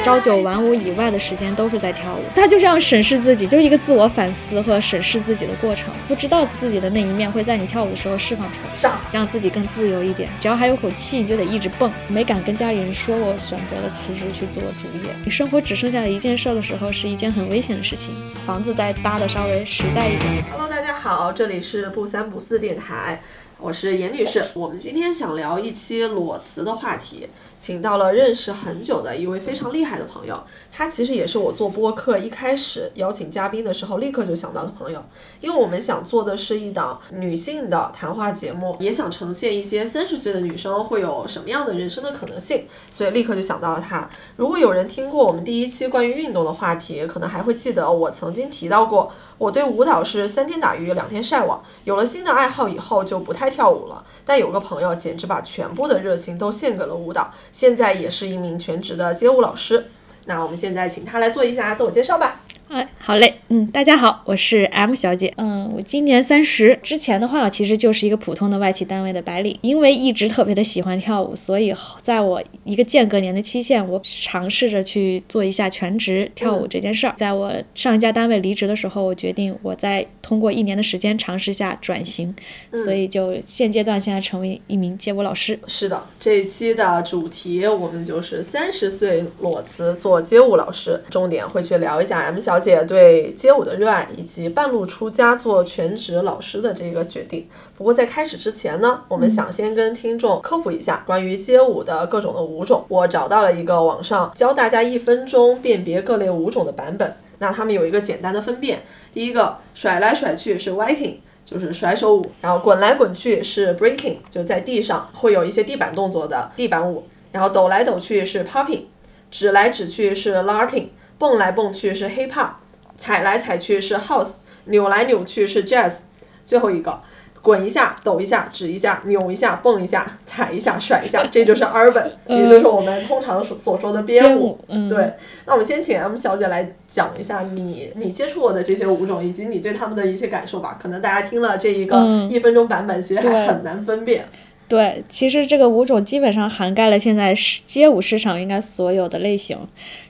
[0.00, 2.22] 朝九晚五以外的时间都是在跳舞。
[2.34, 5.92] 他就这样审视自己，就是一个自我反思和审视自己的过程。
[6.08, 10.28] 不知道自己的那一面会在你跳舞的时候释放出来，上让自己更自由一点。
[10.40, 11.90] 只要还有口气，你就得一直蹦。
[12.08, 15.14] 没敢跟家里人说，我选择了辞职去做主业。
[15.24, 18.14] 你生活只剩下了一件事的时候，是一件很危险的事情。
[18.44, 20.44] 房子再搭的稍微实在一点。
[20.50, 23.22] Hello，大家好，这里是不三不四电台，
[23.58, 24.44] 我是严女士。
[24.54, 27.28] 我们今天想聊一期裸辞的话题，
[27.62, 30.44] 请到了认识很久的一位非常厉害的朋友，
[30.74, 35.04] 他其实也是我做播客一开始邀请嘉宾的时候立刻就想到的朋友，
[35.42, 44.08] 因为我们想做的是一档女性的谈话节目，也想呈现一些三十岁的女生会有什么样的人生的可能性，所以立刻就想到了他。
[44.36, 51.62] 如果有人听过我们第一期关于运动的话题，可能还会记得我曾经提到过，我对舞蹈是三天打鱼两天晒网。
[51.84, 54.02] 有了新的爱好以后，就不太跳舞了。
[54.24, 59.86] 但有个朋友简直把全部的热情都献给了舞蹈，现在也是一名全职的街舞老师。
[60.26, 62.41] 那我们现在请他来做一下自我介绍吧。
[62.72, 77.12] 哎，好嘞，嗯，大家好，我是 M 小姐，嗯，我今年三十，之前的话其实就是一个普通的外企单位的白领，因为一直特别的喜欢跳舞，所以在我一个间隔年的期限，我尝试着去做一下全职跳舞这件事儿。
[77.14, 82.34] 在我上一家单位离职的时候，我决定我再通过一年的时间尝试一下转型，
[82.72, 85.58] 所以就现阶段现在成为一名街舞老师。
[85.66, 97.48] 是的，这一期的主题我们就是三十岁裸辞做街舞老师，重点会去聊一下 M 小姐对街舞的热爱，以及半路出家做全职老师的这个决定。
[97.76, 102.84] 不过在开始之前呢，我们想先跟听众科普一下关于街舞的各种的舞种。
[102.88, 107.16] 我找到了一个网上教大家一分钟辨别各类舞种的版本。
[107.40, 111.16] 那他们有一个简单的分辨，第一个甩来甩去是 Viking。
[111.44, 118.82] 就是甩手舞，然后滚来滚去是 breaking，就在地上会有一些地板动作的地板舞，然后抖来抖去是 popping，
[119.28, 120.86] 指来指去是 larking，
[121.22, 122.48] 蹦来蹦去是 hip hop，
[122.96, 124.32] 踩来踩去是 house，
[124.64, 125.98] 扭来扭去是 jazz，
[126.44, 127.00] 最后一个
[127.40, 134.58] 滚一下、抖一下、指一下、扭一下、蹦一下、踩一下、甩一下， 这就是 urban，也就是我们通常所所说的编舞。
[134.66, 135.14] 嗯对，
[135.46, 140.76] 那我们先请 M 小姐来讲一下你你接触过的这些舞种，以及你对他们的一些感受吧。
[140.82, 144.26] 可能大家听了这一个嗯一分钟版本，其实还很难分辨。
[144.68, 147.34] 对，其实这个舞种基本上涵盖了现在
[147.66, 149.58] 街舞市场应该所有的类型，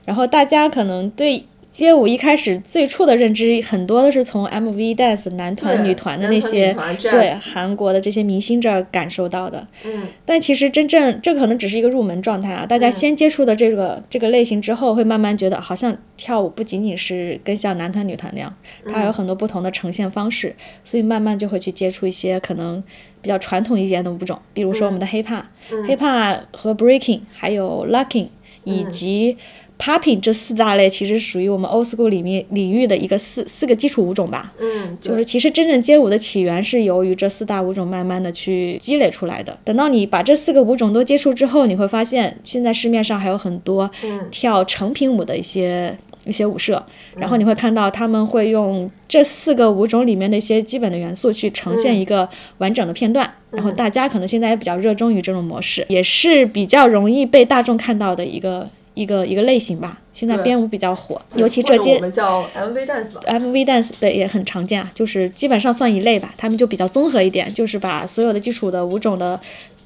[0.05, 6.71] 然后大家可能对街舞一开始最初的认知很多都是从 MV dance 男团、女团的那些
[7.01, 9.67] 对韩国的这些明星这儿感受到的。
[9.83, 22.83] 嗯，但其实真正这可能只是一个入门状态啊，大家先接触的这个、这个类型之后，会慢慢觉得好像跳舞不仅仅是跟像男团、女团那样，它还有很多不同的呈现方式，所以慢慢就会去接触一些可能
[23.23, 25.43] 比较传统一些的舞种，比如说我们的 hip hop、
[25.87, 28.27] hip hop 和 breaking，还有 locking
[28.65, 29.37] 以及
[29.79, 34.53] popping 这四大类，其实属于我们 old school 里面领域的一个四四个基础舞种吧。
[34.59, 39.57] 嗯，就是其实真正街舞的起源是由于这四大舞种慢慢的去积累出来的。
[39.63, 43.89] 等到你把这四个舞种都接触之后，你会发现现在市面上还有很多
[44.29, 45.97] 跳成品舞的一些。
[46.25, 46.83] 一些舞社，
[47.15, 52.27] 然后你会看到他们会用这四个舞种里面的一些基本的元素去呈现一个
[52.59, 59.99] 完整的片段，然后大家可能现在也比较热衷于这种模式，也是比较容易被大众看到的一个一个一个类型吧。
[60.13, 63.21] 现在编舞比较火，尤其这届我们叫 MV dance 吧。
[63.25, 69.39] MV dance 对也很常见啊，就是基本上算一类吧，他们就比较综合一点，就是把所有的基础的舞种的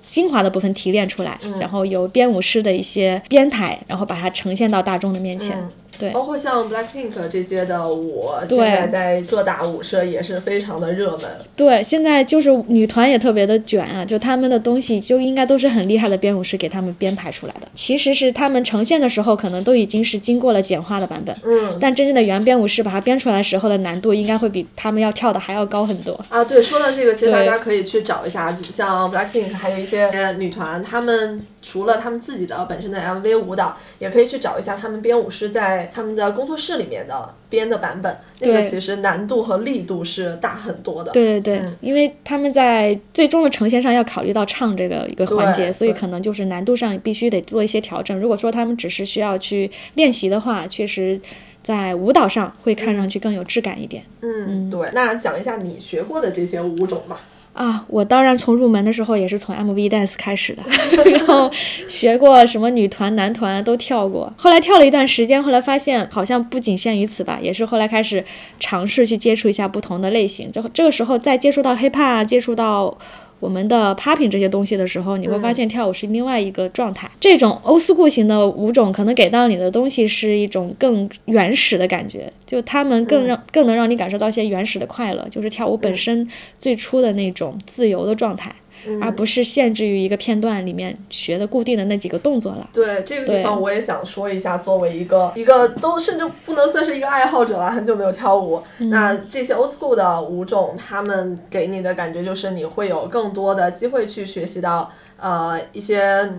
[0.07, 5.57] 精华的部分提炼出来，然后由编舞师的一些编排，然后把它呈现到大众的面前。
[5.99, 11.27] 对包括像 Blackpink 这些的舞，现在在各大舞社也是非常的热门。
[11.55, 17.67] 对，现在就是女团也特别的卷啊，就他们的东西就应该都是很厉害的编舞师给他们编排出来的。
[17.73, 26.13] 其实是他们呈现的时候，可能都已经是经过了简化的版本，嗯，但真正的原编舞师把它编出来的时候的难度，应该会比他们要跳的还要高很多。
[26.29, 29.96] 啊，对，说到这个，其实大家可以去找一下，就像 Blackpink 还有一些
[30.37, 41.11] 女团，她们除了她们自己的本身的 MV 舞蹈，也可以去找一下她们编舞师在他们的工作室里面的编的版本，那个其实难度和力度是大很多的。
[41.11, 48.19] 对对对，因为他们在最终的呈现上要考虑到唱这个一个环节，所以可能就是难度上必须得做一些调整。
[48.19, 51.19] 如果说他们只是需要去练习的话，确实
[51.63, 54.03] 在舞蹈上会看上去更有质感一点。
[54.21, 54.89] 嗯，对。
[54.93, 57.19] 那讲一下你学过的这些舞种吧。
[57.57, 60.61] 啊，我当然从入门的时候也是从 MV dance 开始的，
[61.09, 61.49] 然后
[61.89, 64.31] 学过什么女团、男团都跳过。
[64.37, 68.23] 后来跳了一段时间，后来发现好像不仅限于此吧，也是后来开始
[68.59, 70.51] 尝试去接触一下不同的类型。
[70.51, 72.95] 就这个时候再接触到 hip hop，接触到
[73.39, 77.09] 我们的 popping 这些东西的时候，你会发现跳舞是另外一个状态。
[77.19, 86.27] 这种 old school 型的舞种可能给到你的东西是一种更原始的感觉，就他们更让、更能让你感受到一些原始的快乐，就是跳舞本身
[86.61, 88.53] 最初的那种自由的状态。
[89.01, 92.69] 而不是限制于一个片段里面学的固定的那几个动作了。
[92.73, 98.61] 对这个地方，我也想说一下，作为一个一个都甚至不能算是一个爱好者了，很久没有跳舞。
[98.89, 106.33] 那这些 old school 的舞种，他们给你的感觉就是你会有更多的机会去学习到呃一些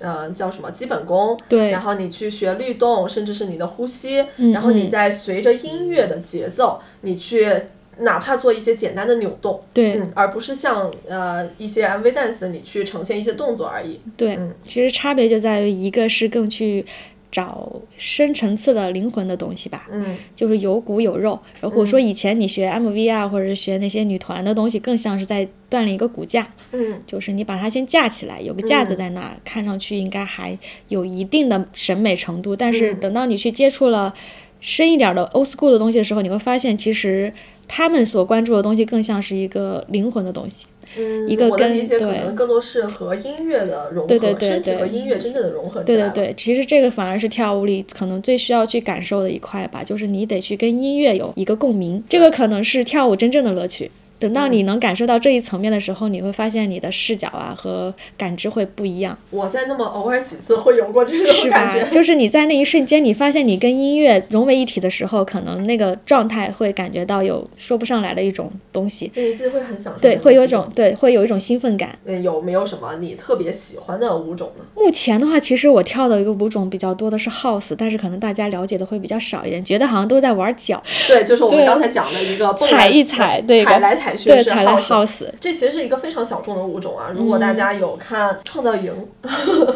[0.00, 1.38] 呃叫什么基本功。
[1.48, 1.70] 对。
[1.70, 4.24] 然后你去学律动，甚至是你的呼吸。
[4.52, 7.50] 然后你再随着音乐的节奏，你去。
[7.98, 14.00] 哪怕做一些简单的扭动，对，嗯，而不是像呃一些 MV dance 你去呈现一些动作而已。
[14.16, 16.84] 对，其实差别就在于一个是更去
[17.30, 21.38] 找深层次的灵魂的东西吧，嗯，就是有骨有肉。
[21.60, 30.56] 如果说以前你学 MV 啊，或者是学那些女团的东西，更像是在锻炼一个骨架，嗯，就是你把它先架起来，有个架子在那儿，看上去应该还
[30.88, 32.54] 有一定的审美程度。
[32.54, 34.14] 但是等到你去接触了
[34.60, 37.32] 深一点的 old school 的东西的时候，你会发现其实。
[37.66, 40.66] 他们所关注的东西更像是一个灵魂的东西，
[40.96, 45.82] 嗯，一个跟可能更多是和音乐的融合，身体和音乐真正的融合。
[45.82, 53.90] 对对对，其实这个反而是跳舞里可能最需要去感受的一块吧，就是你得去跟音乐有一个共鸣，这个可能是跳舞真正的乐趣。
[54.24, 59.18] 等到你能感受到这一层面的时候，你会发现你的视角啊和感知会不一样。
[59.28, 69.12] 我在那么偶尔几次会有过这种感觉，就是你在那一瞬间，你发现你跟音乐融为一体的时候，可能那个状态会感觉到有说不上来的一种东西。
[69.14, 70.00] 你自己会很享受。
[70.00, 71.98] 对，会有一种对，会有一种兴奋感。
[72.04, 74.64] 那，有没有什么你特别喜欢的舞种呢？
[74.74, 80.82] 目前的话，其实我跳的一个舞种比较多的是 House，但是可能大家了解的会比较少一点，觉得好像都在玩脚。
[81.06, 87.10] 对，就是我们刚才讲的一个踩一踩，对，踩来踩去，对，踩来 House，这其实是一个非常小众的舞种啊。
[87.14, 88.92] 如果大家有看《创造营》，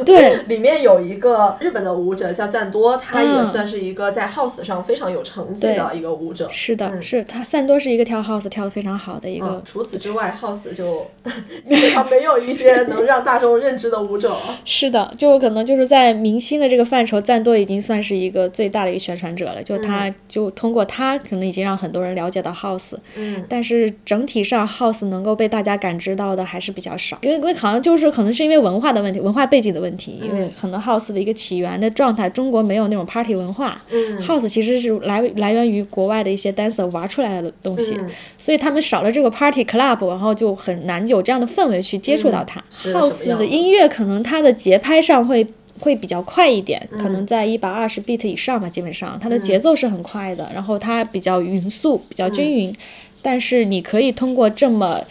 [0.05, 6.49] 对， 里面有一个日本的舞者叫赞多，他也算是一个在 House 上非常有成绩的一个舞者。
[6.51, 9.63] 是的，是他赞多是一个跳 House 跳的非常好的一个。
[9.65, 11.07] 除此之外，House 就
[11.65, 14.37] 基本上没有一些能让大众认知的舞者。
[14.65, 19.63] 是的，就可能就是在明星的这个范畴，赞多已经算是一个最大的一个宣传者了。
[19.63, 22.97] 就他，就通过他，可能已经让很多人了解到 House。
[23.17, 24.99] 嗯，但是整体上 House。
[25.09, 33.81] 能够被大家感知到的还是比较少，因为因为好像就是可能是因为文化的问题，文化背景的问题，因为可能 house 的一个起源的状态，中国没有那种 party 文化
[34.21, 37.97] ，house 其实是来来源于国外的一些 dancer 玩出来的东西，
[38.39, 42.63] 所以他们少了这个 party club，然后就很难有这样的氛围去接触到它。
[42.85, 44.53] house 的音乐可能它的？
[44.59, 45.47] 节拍上会
[45.79, 52.75] 会比较快一点，可能在一百二十 beat 以上吧，基本上它的节奏是很快的，然后它比较匀速，比较均匀。
[53.21, 55.05] 但是你可以通过这么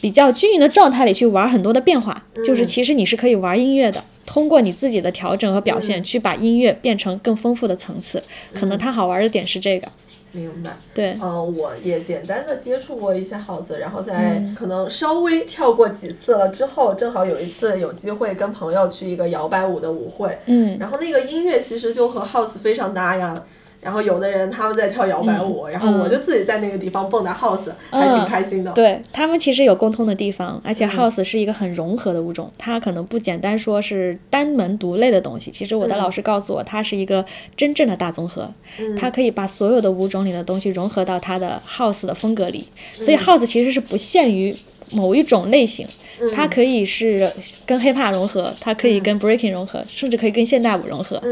[0.00, 8.22] 比较均匀的状态里去玩很多的变化，就是其实你是可以玩音乐的，通过你自己的调整和表现去把音乐变成更丰富的层次。
[8.54, 9.88] 可能它好玩的点是这个。
[10.32, 10.70] 明白。
[10.94, 11.18] 对。
[11.20, 20.38] 嗯，我也简单的接触过一些 house，然后在可能稍微跳过几次了之后，正好有一次有机会跟朋友去一个摇摆舞的舞会。
[20.46, 20.78] 嗯。
[20.78, 23.42] 然后那个音乐其实就和 house 非常搭呀。
[23.80, 28.70] 然后有的人他们在跳摇摆舞，然后我就自己在那个地方蹦跶 house，还挺开心的。
[28.72, 35.50] 对他们其实有共通的地方，而且 house 是一个很融合的物种，它可能不简单说是单门独类的东西。
[35.50, 37.24] 其实我的老师告诉我，它是一个
[37.56, 38.52] 真正的大综合，
[38.98, 42.68] 它可以把所有的舞种里的东西融合到它的 house 的风格里。
[43.00, 44.54] 所以 house 其实是不限于
[44.92, 45.86] 某一种类型。
[46.34, 47.30] 它可以是
[47.64, 51.22] 跟 hiphop 融合，它可以跟 breaking 融合，甚至可以跟现代舞融合，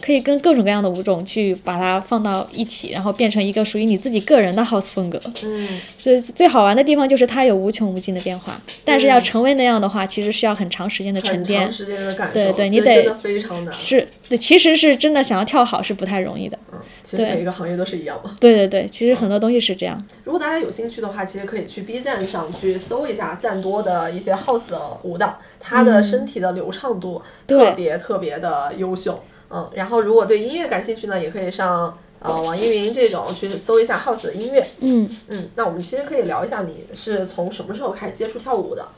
[0.00, 5.20] 可以跟各种各样的舞种去把它放到一起，然后变成一个属于你自己个人的 house 风格。
[5.42, 13.74] 嗯，所以最好玩的地方就是它有无穷无尽的变化，但是要成为那样的话，其实需要很长时间的沉淀，长时间的感受，对对，你得真的非常难。
[13.74, 16.58] 是，对，其实是真的想要跳好是不太容易的。
[16.72, 18.36] 嗯，其实每一个行业都是一样嘛。
[18.40, 20.04] 对对对，其实很多东西是这样。
[20.24, 24.78] 如果大家有兴趣的话，其实可以去 B 站上去搜一下赞多的一些 house 的。
[25.04, 38.88] 舞蹈，他的身体的流畅度特别特别的优秀，嗯，然后如果对音乐感兴趣呢，也可以上呃网易云这种去搜一下 house 的音乐，嗯嗯，那我们其实可以聊一下你是从什么时候开始接触跳舞的？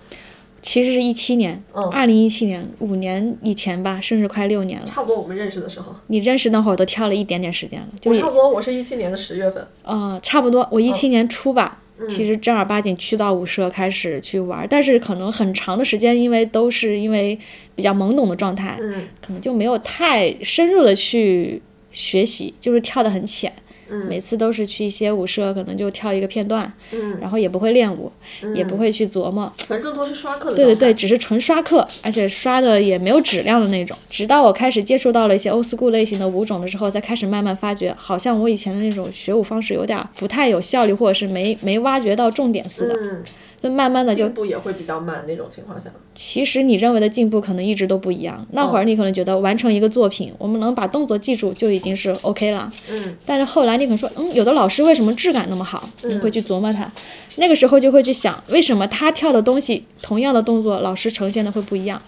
[0.62, 4.86] 其实是一七年，嗯，二零一七年，五年以前吧，甚至快六年了。
[4.86, 5.94] 差不多我们认识的时候。
[6.06, 9.66] 你认识那会儿都跳了一点点时间了，就差不多我是一七年的十月份。
[9.84, 11.78] 嗯，差不多我一七年初吧。
[12.08, 17.38] 其实正儿八经去到舞社开始去玩，但是可能很长的时间，因为都是因为
[17.74, 18.76] 比较懵懂的状态，
[19.24, 23.52] 可能就没有太深入的去学习，就是跳得很浅。
[24.08, 28.10] 每次都是去一些舞社，可能就跳一个片段，嗯然后也不会练舞，
[28.54, 33.96] 也不会去琢磨，反正更多是刷课的对对对，只是纯刷课，而且刷的也没有质量的那种。
[34.08, 42.96] 直到我开始接触到了一些 old school 类型的舞种的时候，才开始慢慢发觉，好像我以前的那种学舞方式有点儿不太有效率，或者是没没挖掘到重点似的。
[43.00, 43.22] 嗯，
[43.60, 48.44] 就慢慢的就进步也会比较慢那种情况下，其实你认为的进步可能一直都不一样。
[48.52, 52.72] 那会儿你可能觉得完成一个作品，我们能把动作记住就已经是 OK 了。
[52.88, 55.88] 嗯，但是后来你可能说，嗯，有的老师为什么质感那么好？
[56.04, 56.90] 你会去琢磨他。
[57.36, 62.00] 那个时候就会去想，为什么他跳的东西，同样的动作，老师呈现的会不一样？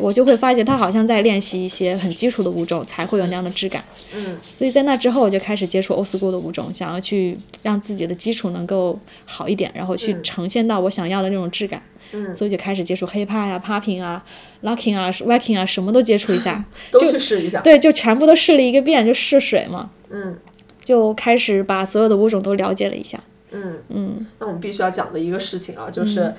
[0.00, 3.84] 我就会发现他好像在练习一些很基础的舞种，才会有那样的质感。
[4.14, 11.82] 嗯，所以在那之后，我就开始接触 old school 的舞种，想要去让自己的基础能够好一点，然后去呈现到我想要的那种质感。
[12.12, 14.24] 嗯所以就开始接触 hiphop 呀、popping 啊、
[14.64, 16.64] locking 啊、waking 啊，什么都接触一下。
[16.90, 17.60] 都去试一下。
[17.60, 19.90] 对，就全部都试了一个遍，就试水嘛。
[20.10, 20.36] 嗯
[20.82, 23.20] 就开始把所有的舞种都了解了一下。
[23.52, 26.34] 嗯，嗯，那我们必须要讲的一个事情啊，就是。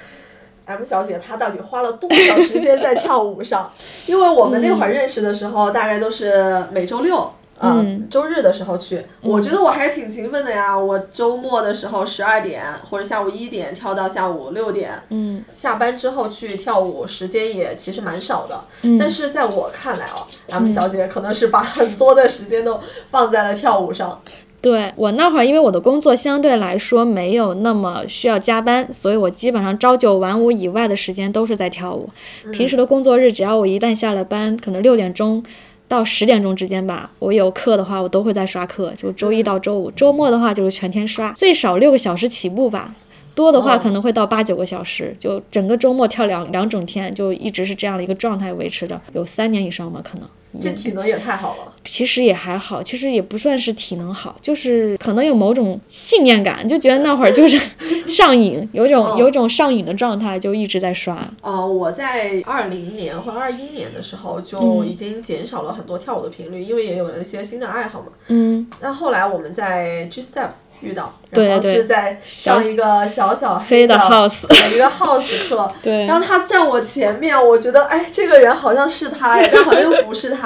[0.71, 3.71] M 小姐她到底花了多少时间在跳舞上？
[4.05, 7.31] 因为我们那会儿认识的时候，大概都是每周六。
[7.57, 10.75] 啊、嗯周日的时候去，我觉得我还是挺勤奋的呀。
[10.75, 18.59] 我周末的时候十二点或者下午一点跳到下午六点，嗯，下班之后去跳舞，时间也其实蛮少的。
[18.81, 24.19] 嗯但是在我看来哦，M 小姐可能是把很多的时间都放在了跳舞上。
[24.61, 32.07] 对我那会儿，因为我的工作相对来说没有那么需要加班，所以我基本上朝九晚五以外的时间都是在跳舞。
[32.53, 35.43] 平时的工作日，只要我一旦下了班，可能六点钟
[35.87, 39.89] 到十点钟之间吧，我有课的话，我都会在刷课，就周一到周五。
[39.89, 42.93] 周末的话就是全天刷，最少六个小时起步吧。
[43.33, 50.27] 多的话可能会到八九个小时，就整个周末跳两两整天，就一直是这样的一个状态维持着，有三年以上吧，可能。
[50.59, 51.73] 这体能也太好了。
[51.83, 57.59] 其实也还好，其实也不算是体能好，就是可能有某种信念感，就觉得那会儿就是
[58.07, 61.17] 上瘾，有种有种上瘾的状态，就一直在刷。
[61.41, 68.07] 呃，我在二零年或二一年的时候就已经减少了很多跳舞的频率，因为也有了一些新的爱好嘛。
[68.27, 80.40] 嗯，那后来我们在 G Steps 遇到，对然后是在上一个小小黑的 house 对一个 house 课，对然后他站我前面，我觉得哎，这个人好像是他哎，但好像又不是他。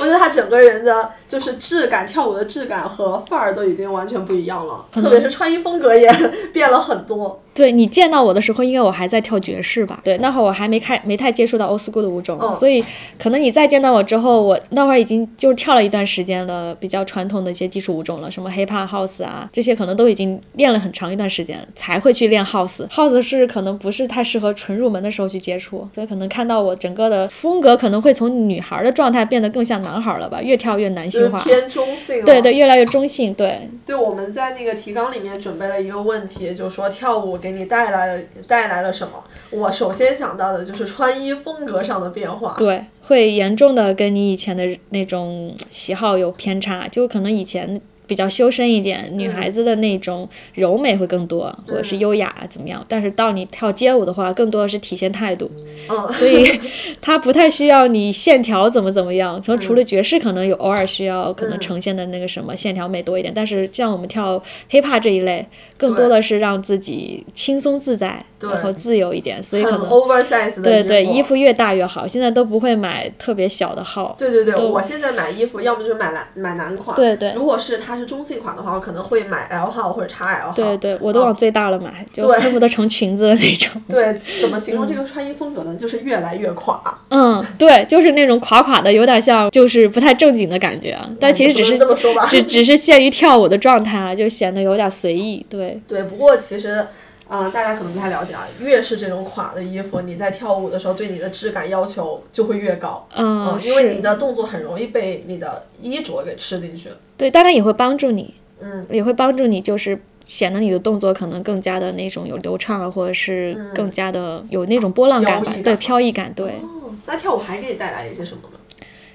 [0.00, 6.10] 我觉得他整个人的就是质感，跳舞的质感和范儿都已经完全不一样了，特别是穿衣风格也
[6.52, 7.40] 变了很多。
[7.58, 9.98] 对你见到我的时候，应该我还在跳爵士吧？
[10.04, 12.84] 对，那会儿我还没开没太接触到 old school 的舞种，嗯所以
[13.18, 22.86] 可能你再见到我之后，我那会儿已经就跳了一段时间了，比较传统的一些基础舞种了，什么 hip hop house 啊，这些可能都已经练了很长一段时间，才会去练 house。
[22.88, 31.42] house 是可能不是太适合纯入门的时候去接触，所以可能看到我整个的风格可能会从女孩的状态变得更像男孩了吧，越跳越男性化。
[31.42, 32.24] 偏中性了。
[32.24, 39.24] 对对，越来越中性，对，对，我们在那个提纲里面准备了一个问题，就是说跳舞给你带来了带来了什么？
[39.50, 42.54] 我首先想到的就是穿衣风格上的变化。
[42.58, 47.80] 对，会严重的跟你以前的那种喜好有偏差，就可能以前。
[48.08, 52.82] 比较修身一点，女孩子的那种柔美会更多，或者是优雅啊怎么样？
[52.88, 55.50] 但是到你跳街舞的话，更多的是体现态度，
[55.90, 56.58] 嗯，所以
[57.02, 59.38] 它不太需要你线条怎么怎么样。
[59.42, 65.46] 可能除了爵士，可能有偶尔需要可能呈现的那个什么线条美多一点，但是像我们跳 hiphop 这一类，
[65.78, 72.06] 更多的是让自己轻松自在，然后自由一点，所以可能 oversize 的对对，衣衣服越大越好。
[72.06, 74.14] 现在都不会买特别小的号。
[74.18, 80.52] 对对对，我现在买衣服，要么就是买男买男款，对对如果是它是中性款的话，我可能会买 L 号或者 XL 号。
[80.54, 83.82] 对对，我都往最大了买，就对恨不得成裙子的那种。
[83.88, 85.74] 对，怎么形容这个穿衣风格呢？
[85.76, 86.80] 就是越来越垮。
[87.08, 91.08] 嗯，对，就是那种垮垮的，有点像就是不太正经的感觉啊。
[91.20, 95.44] 但其实只是这么说吧只只是限于跳舞的状态啊，就显得有点随意。
[95.50, 96.86] 对，对，不过其实。
[97.30, 103.06] 嗯、大家可能不太了解啊，越是这种垮的衣服，你在跳舞的时候对你的质感要求就会越高。
[103.14, 106.88] 嗯，因为你的动作很容易被你的衣着给吃进去。
[107.18, 108.32] 对，当然也会帮助你，
[108.62, 116.46] 嗯，也会帮助你，就是显得你的动作可能更加的那种有流畅啊，或者是更加的有那种波浪感吧对，飘逸感，对。
[116.46, 118.58] 哦，那跳舞还给你带来一些什么呢？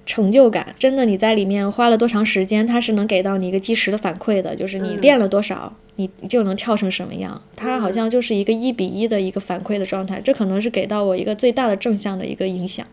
[0.06, 7.42] 成就感，真的你在里面花了多长时间，它是能给到你一个及时的反馈的，就是你练了多少，你你就能跳成什么样。
[7.56, 12.86] 它好像就是一个一比一的一个反馈的状态，这可能是给到我一个最大的正向的一个影响，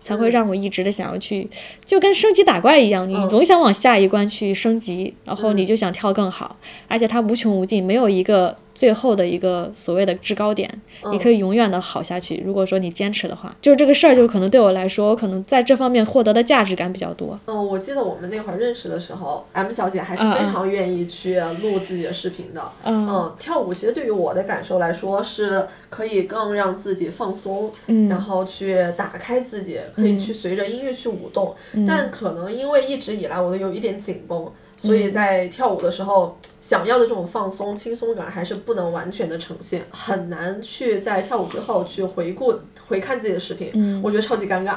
[0.00, 1.48] 才会让我一直的想要去，
[1.84, 6.56] 就跟升级打怪一样，你总想往下一关去升级，然后你就想跳更好，
[6.88, 10.68] 而且它无穷无尽，没有一个最后的一个所谓的制高点，
[11.10, 12.42] 你可以永远的好下去。
[12.44, 17.38] 如果说你坚持的话，就是这个事儿，就可能对我来说，我可能在这方面获得的价值感比较多。
[17.46, 22.62] 嗯，我记得我们那会儿认识的时候，M 小姐还是非常愿意去录自己的视频的。
[22.84, 27.70] 嗯，跳舞其实对于我的感受来说，是可以更让自己放松，
[28.08, 31.54] 然后去打开自己，可以去随着音乐去舞动。
[31.86, 34.50] 但可能因为一直以来我都有一点紧绷。
[34.76, 42.54] 所以在跳舞的时候，想要的这种放松、轻松感还是不能完全的呈现，很难去在跳舞之后去回顾、
[42.86, 44.76] 回看自己的视频，嗯我觉得超级尴尬。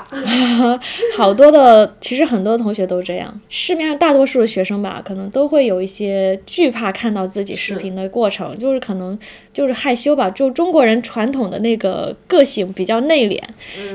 [1.18, 3.42] 好多的，其实很多同学都这样。
[3.50, 9.18] 市面上大多数的学生吧，可能都会有一些惧怕看到自己视频的过程，就是可能
[9.52, 10.30] 就是害羞吧。
[10.30, 13.42] 就中国人传统的那个个性比较内敛，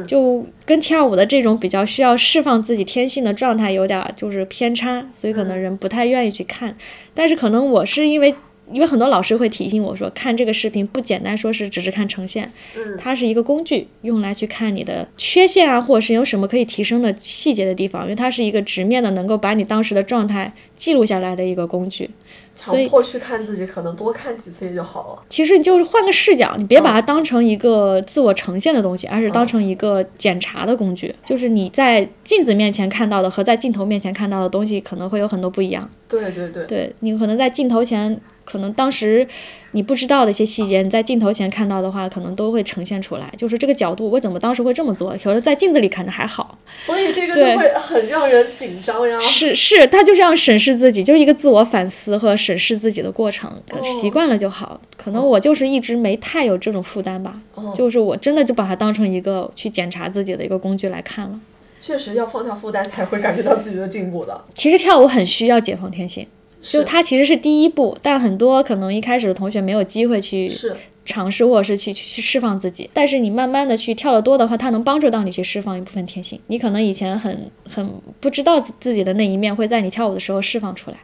[0.05, 0.45] 就。
[0.65, 6.77] 跟跳舞的这种比较需要释放自己天性的状态有点就是偏差，所以可能人不太愿意去看。
[7.15, 8.35] 但是可能我是因为，
[8.71, 12.51] 因为很多老师会提醒我说，看这个视频不简单说是只是看呈现，
[12.99, 22.09] 它是一个工具，用来去看你的缺陷啊，或者是有什么可以提升的细节的地方，因为它是一个直面的，能够把你当时的状态记录下来的一个工具。
[22.55, 25.23] 强迫去看自己，可能多看几次也就好了。
[25.29, 31.15] 其实你就是换个视角，你别把它当成一个自我呈现的东西，而是当成一个检查的工具。
[31.25, 35.89] 就是你在镜子面前看到的和在镜头面前看到的东西，可能会有很多不一样。
[36.09, 36.65] 对对对。
[36.67, 38.19] 对你可能在镜头前。
[38.45, 39.27] 可能当时
[39.73, 43.33] 你不知道的一些细节，你在镜头前看到的话，可能都会呈现出来。
[43.37, 45.17] 就是这个角度，我怎么当时会这么做？
[45.23, 49.21] 可是在镜子里看着还好，所以这个就会很让人紧张呀。
[49.21, 53.51] 是是，他就这样审视自己，就是一个自我反思和审视自己的过程。
[53.83, 54.81] 习惯了就好。
[54.97, 57.41] 可能我就是一直没太有这种负担吧。
[57.55, 61.41] 哦就是我真的就把它当成一个去检查自己的一个工具来看了。
[61.81, 64.45] 确实要放下负担，才会感觉到自己的进步的。
[64.55, 66.27] 其实跳舞很需要解放天性。
[66.63, 70.51] 就它其实是第一步，但很多可能一开始的同学没有机会去
[71.05, 72.89] 尝试，或者是去去释放自己。
[72.95, 76.39] 但是你慢慢的去跳的多的话，它能帮助到你去释放一部分天性。
[76.47, 77.87] 你可能以前很很
[78.21, 80.97] 不知道自己的那一面，会在你跳舞的时候释放出来。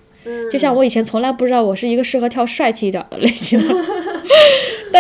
[0.51, 3.75] 就像我以前从来不知道我是一个适合跳帅气一点的类型的。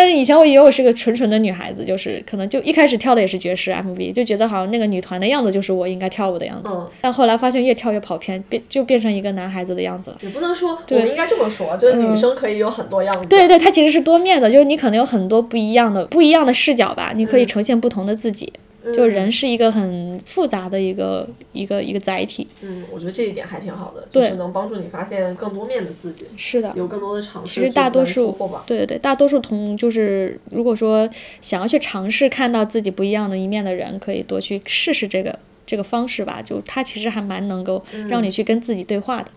[0.08, 6.70] 但是以前我以为我是个纯纯的女孩子，就是可能就一开始跳的也是爵士 M V，就觉得好像那个女团的样子就是我应该跳舞的样子。
[6.72, 6.88] 嗯。
[7.02, 10.18] 但后来发现越跳越跑偏，变就变成一个男孩子的样子了。
[10.22, 13.28] 也不能说，我们应该这么说，就是女生可以有很多样子。
[13.28, 18.50] 对对，它其实是多面的，就是你可能有很多不一样的不一样的视角吧，你可以呈现不同的自己。
[18.92, 22.46] 就人是一个很复杂的一个一个一个载体。
[22.62, 26.26] 嗯，我觉得这一点还挺好的，就是能帮助你发现更多面的自己。
[26.36, 27.54] 是的，有更多的尝试。
[27.54, 31.08] 其实大多数，对对对，大多数同就是如果说
[31.40, 36.42] 想要去尝试看到自己不一样的一面的人，可以多去试试这个这个方式吧。
[36.42, 39.30] 就它其实还蛮能够让你去跟自己对话的。
[39.30, 39.34] 嗯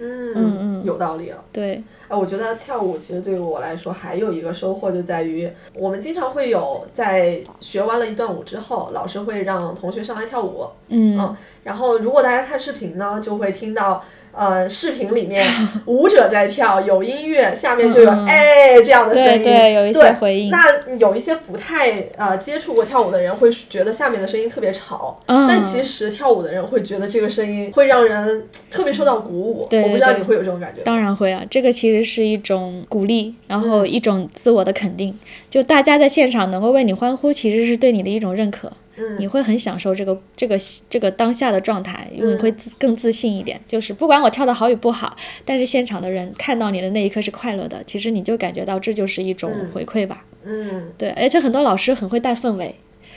[0.00, 1.42] 嗯嗯，有道理啊。
[1.52, 1.82] 对。
[2.08, 10.66] 哎，我觉得跳舞其实对于我来说还有一个收获，就在于我们经常会有在学完了一段舞之后，老师会让同学上来跳舞。
[10.88, 14.02] 嗯，然后如果大家看视频呢，就会听到。
[14.32, 15.44] 呃，视频里面
[15.86, 20.50] 舞者在跳，有音乐，下面就有哎这样的声音，对，有一些回应。
[20.50, 29.68] 那有一些不太呃接触过跳舞的人会觉得下面的声音特别吵，但其实跳舞的人会觉得这个声音会让人特别受到鼓舞。
[29.68, 30.82] 我不知道你会有这种感觉。
[30.82, 35.18] 当然会啊，这个其实是一种鼓励，然后一种自我的肯定。
[35.50, 38.72] 就大家在现场能够为你欢呼，其实是对你的一种认可。
[39.18, 40.56] 你会很享受这个这个
[40.88, 43.60] 这个当下的状态，因为你会自更自信一点。
[43.66, 50.24] 就是不管我跳的好与不好，但是现场的人看到你的那一刻是快乐的，其实你就感觉到这就是一种回馈吧。
[50.44, 52.74] 嗯，对，而且很多老师很会带氛围。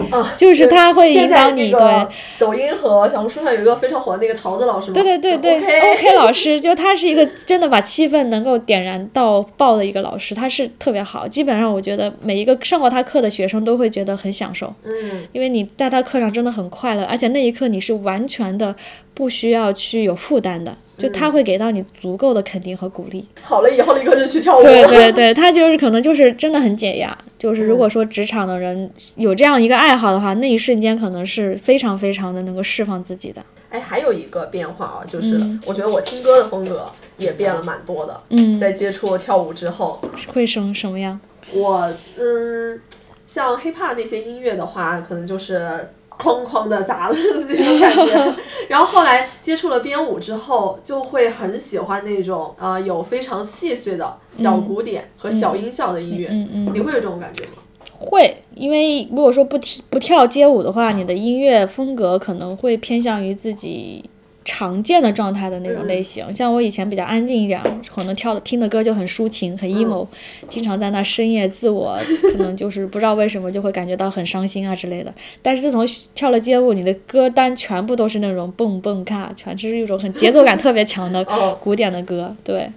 [0.09, 1.71] 啊，就是他会引导你。
[1.71, 2.07] 对，
[2.39, 4.93] 抖音和小红书上有一个非常火的那个桃子老师吗？
[4.93, 11.27] 对对对对，OK 老师，就他是一个真的把气氛能够点燃到爆的一个老师，他是特别好。
[11.27, 14.73] 基本上我觉得每一个上过他课的学生都会觉得很享受。
[14.83, 18.75] 嗯，因为你在他课上真的很快乐，而且那一刻你是完全的
[19.13, 20.75] 不需要去有负担的。
[20.95, 23.27] 就他会给到你足够的肯定和鼓励。
[23.41, 24.61] 好了，以后立刻就去跳舞。
[24.61, 27.17] 对对 对，他就是可能就是真的很解压。
[27.37, 33.43] 就是如果说职场的人有这样一个爱好的话，那一瞬间可能是非常非常的能够释放自己的。
[33.69, 38.21] 哎，还有一个变化啊，就是我觉得我听歌的风格也变了蛮多的。
[38.29, 41.19] 嗯，在接触跳舞之后，会生什么样？
[41.51, 42.79] 我嗯，
[43.25, 45.89] 像 hiphop 那些音乐的话，可能就是。
[46.17, 47.15] 哐哐的砸的
[47.47, 48.35] 那种感觉，
[48.69, 56.27] 然后后来接触了编舞之后，就会很喜欢那种呃有非常细碎的小鼓点和小音效的音乐。
[56.31, 57.51] 嗯嗯，你会有这种感觉吗？
[57.97, 64.03] 会，因为如果说不跳不跳街舞的话，你的音乐风格可能会偏向于自己
[64.45, 66.31] 常见的状态的那种类型。
[66.33, 67.61] 像我以前比较安静一点，
[67.93, 70.05] 可能跳的听的歌就很抒情、很 emo，、
[70.49, 71.97] 经常在那深夜自我，
[72.33, 75.13] 可能就是不知道为什么就会感觉到很伤心啊之类的。
[75.41, 82.69] 但是自从跳了街舞，你的歌单全部都是那种蹦蹦卡，全是一种很节奏感特别强的 哦古典的歌，对。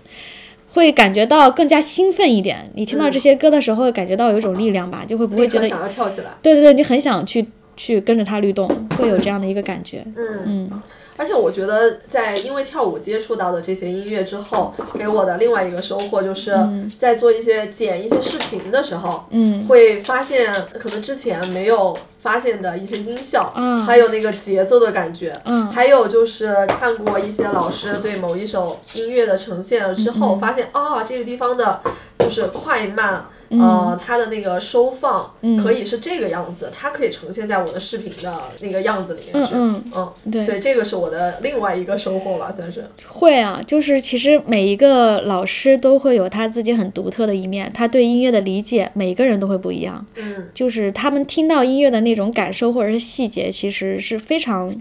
[0.73, 2.71] 会感觉到更加兴奋一点。
[2.75, 6.27] 你听到这些歌的时候，感觉到有一种力量吧，就会不会觉得，想要跳起来。
[6.43, 7.43] 对对对，你很想去
[7.79, 10.05] 去跟着它律动，会有这样的一个感觉。
[10.15, 10.83] 嗯嗯
[11.17, 16.55] 而且我觉得，在因为跳舞接触到的这些音乐之后，给我的另外一个收获就是，
[16.97, 19.65] 在做一些剪一些视频的时候，嗯。
[19.67, 23.79] 会发现可能之前没有发现的一些音效，嗯。
[23.79, 25.71] 还有那个节奏的感觉，嗯。
[25.71, 31.81] 还有就是看过一些老师对某一首音乐的呈现了之后，发现啊这个地方的
[32.19, 33.27] 就是快慢。
[33.51, 39.51] 呃，它的那个收放可以是这个样子，它可以呈现在我的视频的那个样子里面去。
[39.55, 42.89] 嗯嗯，对对，这个是我的另外一个收获吧，算是。
[43.09, 50.05] 会啊，就是其实每一个老师都会有他自己很独特的一面，他对音乐的理解，每个人都会不一样。
[50.17, 54.75] 嗯就是他们听到音乐的那种感受或者是细节，其实是非常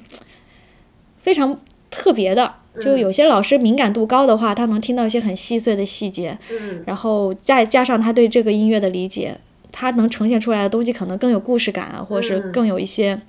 [1.20, 2.56] 非常特别的。
[2.82, 9.38] 就有些老师敏感度高的话，他能听到一些很细碎的细节，嗯然后再加上他对这个音乐的理解，
[9.72, 13.20] 他能呈现出来的东西可能更有故事感啊，或者是更有一些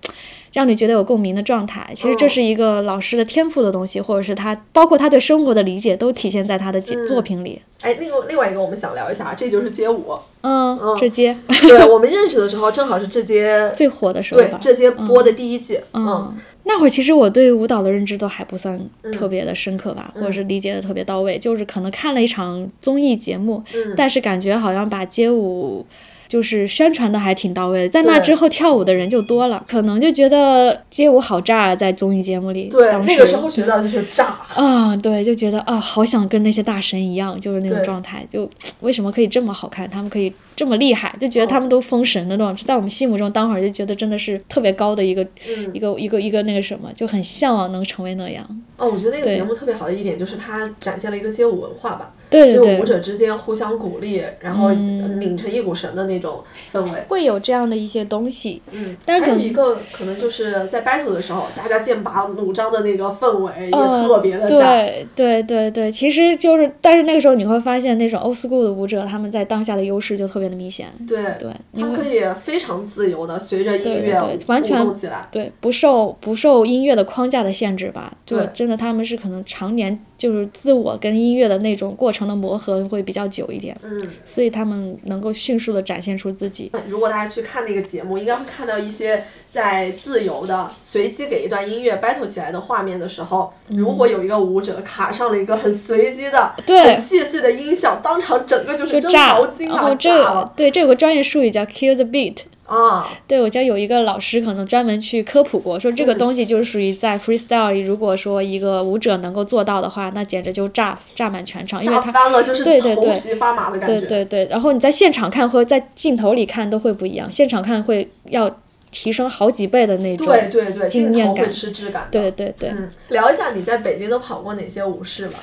[0.52, 1.90] 让你觉得有共鸣的状态。
[1.94, 7.60] 其实这是一个老师的天赋的东西，或者是他包括他对生活的理解，都体现在他的作作品里。
[7.82, 10.16] 哎，那个另外一个我们想聊一下，这就是街舞。
[10.40, 14.58] 嗯，这街对我们认识的时候，正好是这街最火的时候吧。
[14.58, 15.78] 对这街播的第一季。
[15.92, 18.78] 嗯嗯，那会儿其实我对舞蹈的认知都还不算
[19.12, 23.62] 特别的深刻吧，或者是理解的特别到位，就是可能看了一场综艺节目，
[23.96, 25.86] 但是感觉好像把街舞。
[26.28, 32.68] 就是宣传的还挺到位的，在那之后跳舞的人就多了，可能就觉得街舞好炸啊，在综艺节目里。
[32.68, 34.38] 对，当那个时候学到就是炸。
[34.54, 38.26] 啊，对，就觉得啊，好想跟那些大神一样，就是那种状态。
[38.28, 38.48] 就
[38.80, 48.44] 为什么可以这么好看，他们可以这么厉害，就觉得他们都封神的那种，在我们心目中，当会儿就觉得真的是特别高的一个、嗯一个一个一个那个什么，就很向往能成为那样。
[48.76, 57.04] 哦，我觉得那个节目特别好的一点就是它展现了一个街舞文化吧，对对对，就舞者之间互相鼓励，然后拧成一股绳的那种氛围。
[57.08, 58.60] 会有这样的一些东西。
[58.70, 64.56] 嗯，但是有一个可能就是在 battle 的时候，大家剑拔弩张的那个氛围也嗯特别的炸。
[64.56, 70.88] 对对对对，其实就是，但是那个时候你会发现，那种 old school 的舞者，他们在当下的优势就特别的明显。
[71.06, 75.26] 对对，他们可以非常自由的随着音对乐对完全动起来。
[75.30, 78.12] 对，不受不受音乐的框架的限制吧。
[78.24, 86.70] 就对真的他们是可能常年就是自我跟音乐的那种过程的磨合会比较久一点，嗯，所以他们能够迅速的展现出自己。
[86.86, 102.38] 如果大家去看那个节目，应该会看到一些在自由的随机给一段音乐 battle 起来的画面的时候，如果有一个舞者卡上了一个很随机的、很细碎的音效，当场整个就是炸毛，巾啊，然后炸了对这有个专业术语叫 kill the beat。
[102.66, 103.08] 啊！
[103.26, 114.00] 对，我记得有一个老师可能专门去科普过，说这嗯个东西就是属于在 freestyle 里，如果说一个舞者能够做到的话，那简直就炸炸满全场，因为他炸翻了，就是对对对头皮发麻的感觉。
[114.00, 118.50] 对对对，然后你在现场看和在镜头里看都会不一样，现场看会要
[118.90, 120.26] 提升好几倍的那种。
[120.26, 122.08] 对对对，镜头会经验感吃质感。
[122.10, 125.38] 对对对，嗯，聊一下你在北京都跑过哪些舞室吧？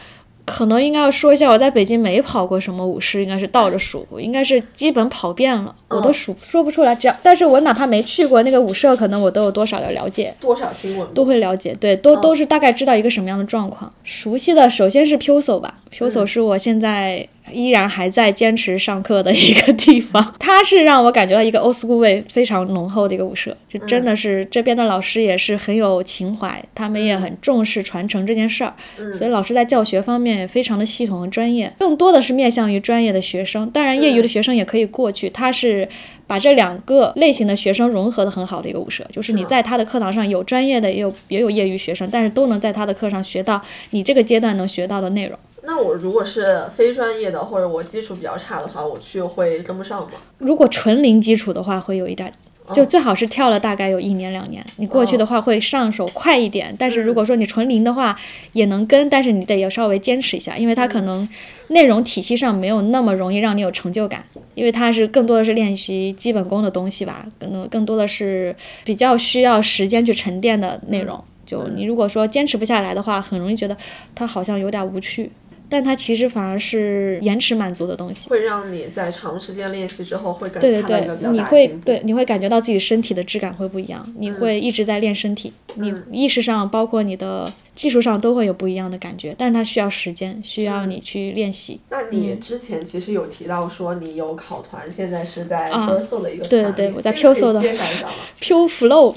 [0.45, 6.93] 可能应该要说一下，我在北京没跑过什么舞狮，应该是倒着数，应该是基本跑遍了，我都数说不出来。
[6.95, 10.33] 只要，但是我哪怕没去过那个舞社，可能我都有多少的了解。
[10.39, 11.13] 多少听闻过？
[11.13, 13.91] 都会了解，对，都都是大概知道一个什么样的状况。
[14.03, 28.73] 熟悉的首先是 Puso 吧，Puso 是我现在依然还在坚持上课的一个地方， 它是让我感觉到一个 old school 味非常浓厚的一个舞社，就真的是这边的老师也是很有情怀，他们也很重视传承这件事儿，
[29.13, 35.87] 所以老师在教学方面也非常的系统和专业，更多的是面向于专业的学生，当然业余的学生也可以过去，他是。
[36.25, 45.37] 把这两个类型的学生融合的很好的一个舞社，就是你在他的课堂上有专业的，也有也有业余学生，但是都能在他的课上学到你这个阶段能学到的内容。
[45.63, 50.11] 那我如果是非专业的，或者我基础比较差的话，我去会跟不上吗？
[50.37, 52.31] 如果纯零基础的话，会有一点。
[52.73, 56.73] 就最好是跳了大概有一年两年，你过去的话会上手快一点。
[56.79, 58.15] 但是如果说你纯零的话，
[58.53, 61.27] 也能跟，但是你得要稍微坚持一下，因为它可能
[61.69, 64.23] 内容体系上没有那么容易让你有成就感，
[64.55, 71.21] 因为它是更多的是练习基本功的东西吧，可能更多的是比较需要时间去沉淀的内容。
[71.45, 73.75] 就你如果说坚持不下来的话，很容易觉得
[74.15, 75.29] 它好像有点无趣。
[75.69, 78.29] 但它其实反而是延迟满足的东西。
[78.29, 81.67] 会让你在长时间练习之后会感对对对，看到一个比较你会。
[81.83, 91.79] 对你会感觉到自己身体的质感会不一样，你会一直在练身体，你意识上包括你的技术上都会有不一样的感觉，但是它需要时间，需要你去练习。
[91.89, 95.89] 那你之前其实有提到说你有考团，现在是在啊。
[95.89, 98.13] Verso 的一个团里，对对我在这个可以 Pulso 的介绍一下吗？
[98.39, 99.15] Pure Flow，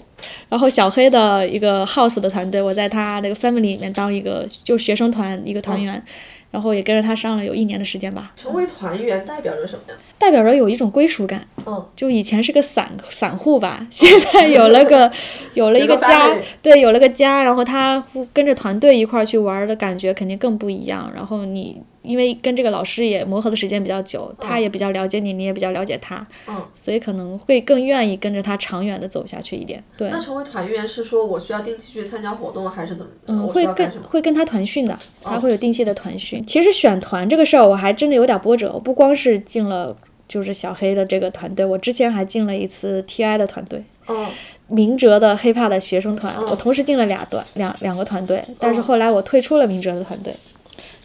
[0.49, 6.03] 然后小黑的一个 House 的团队，我在他那个 Family 里面当一个就学生团一个团员，
[6.57, 9.95] 然后也跟着他上了有一年的时间吧，成为团员代表着什么呀？
[10.19, 11.47] 代表着有一种归属感。
[11.67, 15.13] 嗯，就以前是个散散户吧， 现在有了个
[15.53, 21.13] 有了一个家对，有了个家，然后他跟着团队一块儿去玩儿的感觉肯定更不一样。
[21.15, 29.83] 然后你因为跟这个老师也磨合的时间比较久，他也比较了解你，你也比较了解他，嗯，所以可能会更愿意跟着他长远的走下去一点。
[29.97, 33.13] 对那，成为团员是说我需要定期去参加活动，还是怎么？
[33.27, 33.91] 嗯，我会跟？
[34.03, 36.45] 会跟他团训的，他会有定期的团训。
[36.47, 39.97] 其实选团这个事儿，我还真的有点波折，我不光是进了
[40.29, 43.85] 就是小黑的这个团队，我之前还进了一次 TI 的团队。
[44.09, 44.27] 嗯
[44.69, 50.35] 明哲的 hiphop 的学生团，嗯我同时进了俩段两两个团队，但是后来我退出了明哲的团队，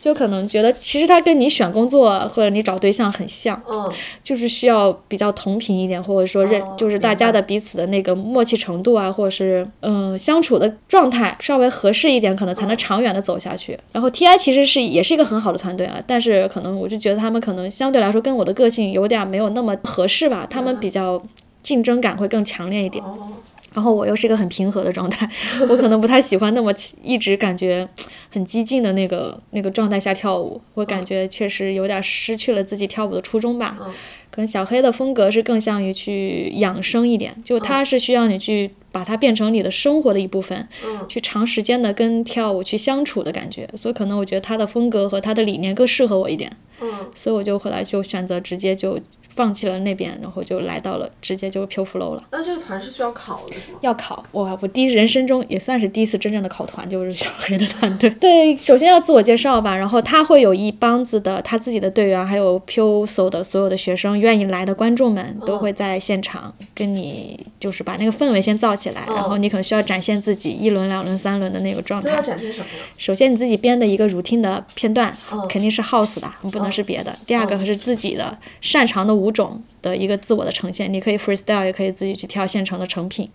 [0.01, 3.89] 就可能觉得其实他跟你选工作或者你找对象很像，嗯。
[4.23, 13.77] 就是需要比较同频一点，或者说认、哦就是大家的彼此的那个默契程度啊，或者是嗯相处的状态稍微合适一点，可能才能长远的走下去。
[13.91, 21.21] 然后 TI 其实是也是一个很好的团队啊，但是可能我就觉得他们可能相对来说跟我的个性有点没有那么合适吧，他们比较
[21.61, 23.03] 竞争感会更强烈一点。
[23.03, 23.33] 哦
[23.73, 25.29] 然后我又是一个很平和的状态，
[25.69, 27.87] 我可能不太喜欢那么一直感觉
[28.29, 33.77] 很激进的那个那个状态下跳舞，我感觉确实有点失去了自己跳舞的初衷吧。
[33.81, 33.93] 嗯。
[34.29, 41.05] 可能小黑的风格是更像于去养生一点，就它是需要你去把它变成你的生活的一部分，嗯。
[41.09, 46.49] 去长时间的跟跳舞去相处的感觉，所以可能我觉得他的风格和他的理念更适合我一点，
[46.81, 46.89] 嗯。
[47.13, 48.97] 所以我就后来就选择直接就
[49.33, 52.23] 放弃了那边，然后就来到了直接就 Pure Flow 了。
[52.31, 53.79] 那这个团是需要考的是吗？
[53.81, 58.09] 要考我，我第一人生中也算是第一次真正的考团，就是小黑的团队。
[58.19, 72.21] 对，首先要自我介绍吧，然后他会有一帮子的他自己的队员，还有 PUSO 的所有的学生，愿意来的观众们都会在现场跟你，就是把那个氛围先造起来，然后你可能需要展现自己一轮、两轮、三轮的那个状态要态。
[72.21, 72.83] 展现什么呀？
[72.97, 77.17] 首先你自己编的一个 routine 的片段，嗯肯定是 house 的，不能是别的。
[77.25, 83.29] 第二个是自己的擅长的舞种的一个自我的呈现，你可以 freestyle，也可以自己去跳现成的成品。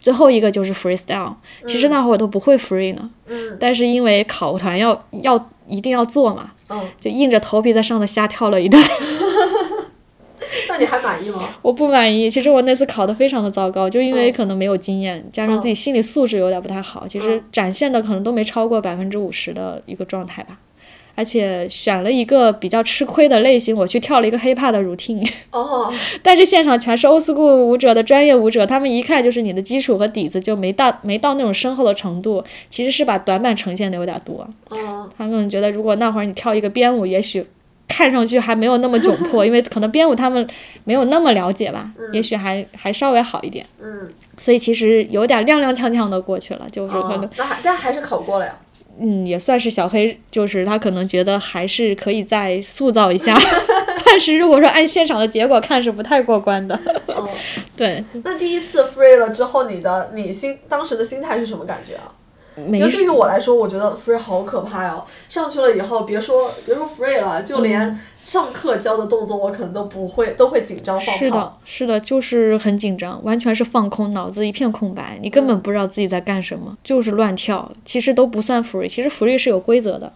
[0.00, 1.34] 最后一个就是 freestyle，
[1.66, 8.82] 其实那会儿我都不会 free 呢，嗯但是因为考团要要一定要做嘛，嗯，就硬着头皮在上头瞎跳了一段。
[10.68, 11.54] 那你还满意吗？
[11.62, 20.58] 我不满意，其实我那次考的非常的糟糕，就因为嗯可能没有经验，加上自己心理素质有点不太好，其实展现的可能都没超过百分之五十的一个状态吧。
[21.14, 34.48] 而且选了一个比较吃亏的类型，我去跳了一个 hiphop 的 routine，哦， 但是现场全是 old school 舞者的专业舞者，他们一看就是你的基础和底子就没到没到那种深厚的程度，其实是把短板呈现的有点多。
[34.70, 37.46] 嗯他们觉得如果那会儿你跳一个编舞，也许
[37.86, 40.44] 看上去还没有那么窘迫， 因为可能编舞他们
[40.84, 43.64] 没有那么了解吧，也许还还稍微好一点。
[43.80, 48.56] 嗯，所以其实有点踉踉跄跄的过去了，就是可能、哦，那还但还是考过了呀。
[49.00, 53.36] 嗯也算是小黑，就是他可能觉得还是可以再塑造一下，
[54.06, 56.78] 但是如果说按现场的结果看是不太过关的。
[57.08, 57.28] 嗯，
[57.76, 62.12] 对，那第一次 free 了之后，你的你心当时的心态是什么感觉啊？
[62.56, 67.62] 没因为对于我来说，我觉得 free 好可怕哦、上去了以后，别说别说 free 了，就嗯。
[67.64, 80.12] 连上课教的动作，我可能都不会，都会紧张放是的。，是的，就是很紧张，完全是放空，脑子一片空白，你根本不知道自己在干什么，就是乱跳，其实都不算 free，其实 free 是有规则的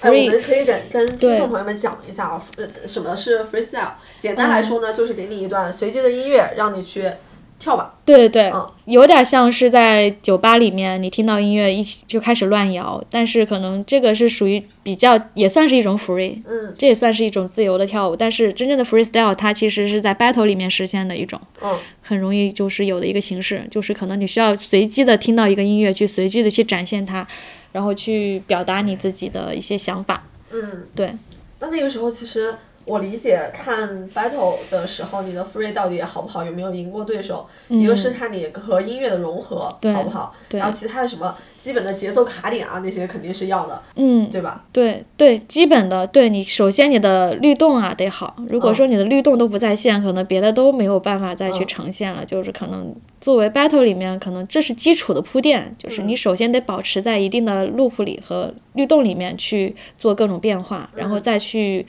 [0.00, 3.92] 哎，我们可以跟跟听众朋友们讲一下啊，呃什么是 freestyle？
[4.18, 7.10] 简单来说呢，就是给你一段随机的音乐，让你去
[7.58, 7.94] 跳吧。
[8.04, 18.14] 对对对，嗯有点像是在酒吧里面，你听到音乐一起就开始乱摇，但是可能这个是属于比较也算是一种 free，嗯这也算是一种自由的跳舞。
[18.14, 27.26] 但是真正的 freestyle 它其实是在 battle 里面实现的一种，嗯很容易就是有的一个形式，就是可能你需要随机的听到一个音乐，去随机的去展现它，
[27.72, 30.24] 然后去表达你自己的一些想法。
[30.52, 30.84] 嗯。
[30.94, 31.12] 对，
[31.58, 32.54] 那那个时候其实
[32.86, 37.78] 我理解看 battle 的时候，你的 free 到底好不好，有没有赢过对手，嗯。
[37.80, 39.58] 一个是看你和音乐的融合
[39.92, 44.64] 好不好，然后其他的什么基本的节奏卡点啊那些肯定是要的，嗯，对吧？
[44.72, 48.74] 对对，基本的，对你首先你的律动啊得好，如果嗯。
[48.74, 51.66] 说你的律动都不在线，可能别的都没有办法再去嗯。
[51.66, 52.24] 呈现了。
[52.24, 56.08] 就是可能作为 battle 里面，可能这是基础的铺垫，就是嗯。
[56.08, 61.10] 你首先得保持在一定的 loop 里和律动里面去做各种变化，然嗯。
[61.10, 61.84] 后再去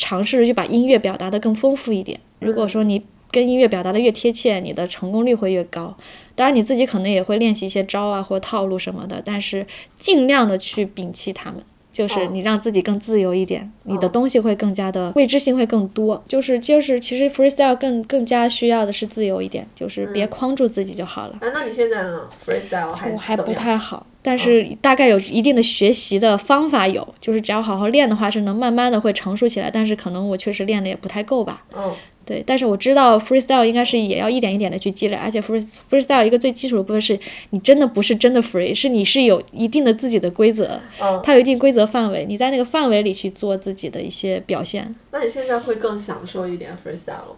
[0.00, 2.18] 尝试着去把音乐表达的更丰富一点。
[2.38, 5.94] 如果说你跟音乐表达的越贴切，你的成功率会越高。
[6.34, 9.66] 当然你自己可能也会练习一些招啊或套路什么的，但是
[9.98, 11.62] 尽量的去摒弃他们。
[11.92, 16.22] 就是哦你让自己更自由一点，你的东西会更加的未知性会更多。
[16.28, 21.34] 就是就是，其实 freestyle 更更加需要的是自由一点，就是别框住自己就好了。
[21.40, 23.52] 啊，那你现在呢？freestyle 还我还不？
[23.52, 29.70] 太好，但是大概有一定的学习的方法有，就是只要好好练的话，是能慢慢的会成熟起来。
[29.70, 31.64] 但是可能我确实练的也不太够吧。
[31.74, 31.94] 嗯，
[32.26, 37.18] 对，但是我知道 freestyle 应该是也要一点一点的去积累，而且 free freestyle 一个最基础的部分是
[37.50, 44.94] 你真的不是真的 free，是你是有一定的自己的规则，嗯它有一定规则范围，你在那个范围里去做自己的一些表现。
[45.12, 47.36] 那你现在会更享受一点 freestyle 吗？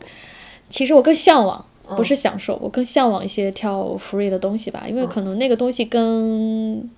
[0.69, 6.89] 其实我更向往，嗯不是享受，我更向往一些跳 free 的东西吧，因为可能那个东西更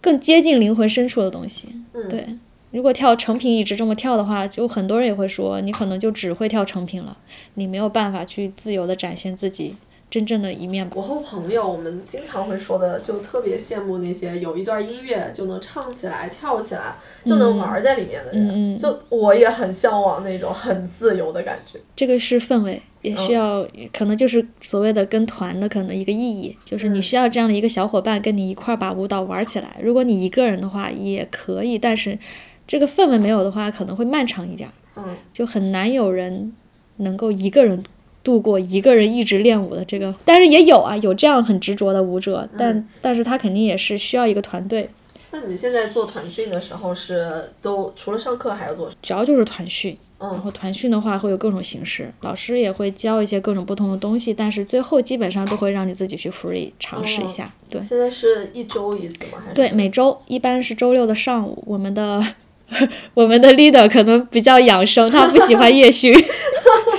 [0.00, 1.68] 更接近灵魂深处的东西。
[1.94, 2.26] 嗯对，
[2.70, 7.16] 如果跳成品一直这么跳的话，就很多人也会说你可能就只会跳成品了，
[7.54, 9.74] 你没有办法去自由的展现自己
[10.12, 10.86] 真正的一面。
[10.94, 16.94] 我和朋友，我们经常会说的，就特别羡慕那些有一段音乐就能唱起来、跳起来，
[17.24, 18.46] 就能玩在里面的人。
[18.46, 21.78] 嗯嗯就我也很向往那种很自由的感觉。
[21.96, 29.78] 这个是氛围，也需嗯要，可能就是所谓的跟团的可能一个意义，就是你嗯需要这样的一个小伙伴跟你一块儿把舞蹈玩起来。
[29.82, 32.18] 如果你一个人的话也可以，但是
[32.66, 36.52] 这个氛围没有的话，可能会漫长一点儿，嗯，就很难有人
[36.98, 37.82] 能够一个人
[38.22, 40.14] 度过一个人一直练舞的这个。
[40.24, 44.88] 但是也有啊，有这样很执着的舞者，但、嗯但是他肯定也是需要一个团队，
[45.30, 48.98] 那你们现在做团训的时候是都除了上课还要做什么？
[49.02, 49.96] 主要就是团训。
[50.20, 57.44] 然嗯后团训的话会有各种形式，老师也会教一些各种不同的东西，但是最后基本上都会让你自己去 free 尝试一下。
[57.68, 59.42] 对现在是一周一次吗？
[59.44, 62.24] 还是对，每周一般是周六的上午，我们的
[63.14, 66.14] 我们的 leader 可能比较养生，他不喜欢夜训。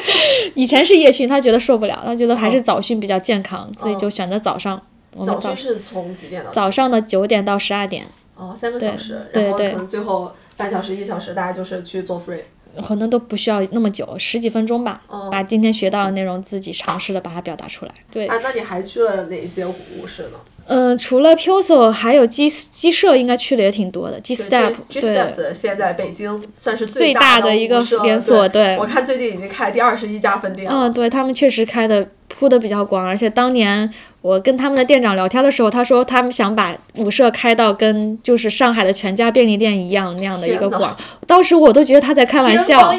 [0.55, 4.81] 以前是夜训，他觉得受不了，他觉得还是早训比较健康，所以就选择早上。
[5.23, 6.51] 早早训是从几点到？
[6.51, 12.41] 早上的九点到十二点，哦，三个小时，然后可能最后半小时、一小时，大家就是去做 free。
[12.81, 17.91] 可能都不需要那么久，十几分钟吧，哦把今天学到的内容自己尝试的把它表达出来。
[18.11, 20.39] 对，啊，那你还去了哪些舞室呢？
[20.65, 24.17] 嗯，除了 Puso，还有鸡鸡舍，应该去的也挺多的。
[24.21, 28.63] G Step，G 对 Steps 现在北京算是最大的一个连锁，对。
[28.63, 30.87] 对我看最近已经开第二十一家分店了。
[30.87, 33.87] 嗯，对他们确实开的铺的比较广，而且当年
[34.21, 42.91] 我跟他们的店长聊天的时候，他说他们想把舞社开到跟就是上海的全家便利店一样那样的一个广，当时我都觉得他在开玩笑。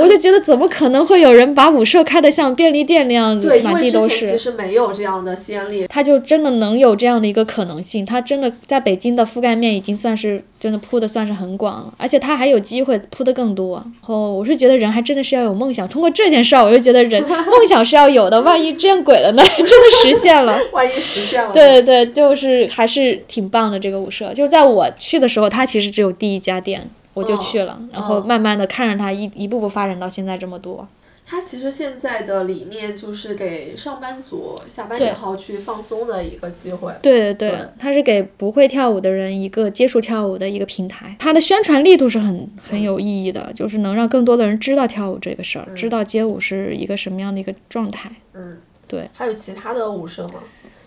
[0.00, 4.26] 我就觉得怎么可能会有人把舞社开的像便利店那样子对，满地都是？
[4.26, 5.86] 其实没有这样的先例。
[5.88, 13.76] 他就真的能有这样的一个可能性，他真的在北京的覆盖面已经算是真的铺的算是很广了，而且他还有机会铺的更多。
[13.76, 19.42] 然后我是觉得人还真的是要有梦想，通过这件事儿，我就觉得人 梦想是要有的，万一见鬼了呢？
[19.56, 20.58] 真的实现了。
[20.72, 24.34] 万一实现了，对对对，就是还是挺棒的这个舞社。
[24.34, 30.84] 就是在我去的时候，它其实只有第一家店，我就去了，然后慢慢的看着它一一步步发展到现在这么多。
[31.28, 36.94] 它其实现在的理念就是给上班族下班以后去放松的一个机会。
[37.02, 41.16] 对对对它是给不会跳舞的人一个接触跳舞的一个平台。
[41.18, 48.08] 它的宣传力度是很很有意义的，就是能让更多的人知道跳舞这个事儿，知道街舞是一个什么样的一个状态。
[48.34, 50.34] 嗯，对还有其他的舞社吗？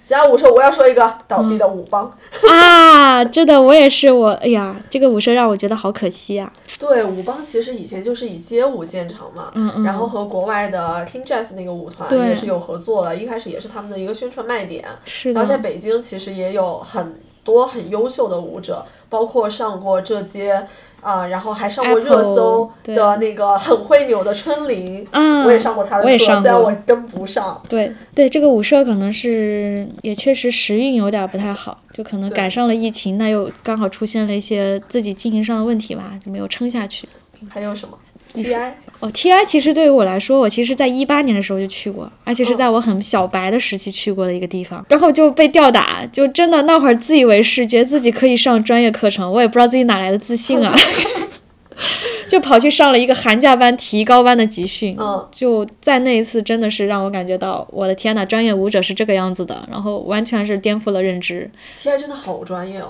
[0.01, 2.11] 其他舞社我要说一个倒闭的舞帮。
[2.49, 6.51] 啊，真的，我也是我，哎呀，这个舞社让我觉得好可惜啊。
[6.77, 14.85] 对，舞帮其实以前就是以街舞见长嘛，嗯嗯然后和国外的 King Jazz 那个舞团也是有合作的，一开始也是他们的一个宣传卖点。
[15.05, 20.65] 是然后在，北京其实也有很多很优秀的舞者，包括上过这街
[21.01, 27.61] 啊、然后还上过热搜对的那个很会扭的春玲，啊，我也上过他的课，我也上虽然我跟不上。
[27.69, 37.07] 对对，这个舞社可能是也确实时运有点儿不太好，就可能赶上了疫情，那又刚好出现了一些自己经营上的问题吧，就没有撑下去。
[37.49, 37.97] 还有什么
[38.33, 38.71] TI？
[38.99, 50.75] 哦，TI 其实对于我来说，我其实在一八年的时候就去过，而且是在我很小白的时期去过的一个地方，然后就被吊打，就真的那会儿自以为是，觉得自己可以上专业课程，我也不知道自己哪来的自信啊。
[52.27, 54.95] 就跑去上了一个寒假班、提高班的集训。
[54.99, 61.49] 嗯，就在那一次，真的是让我感觉到，我的天呐，专业舞者是这个样子的，然后完全是颠覆了认知。
[61.75, 62.87] T I 真的好专业哦。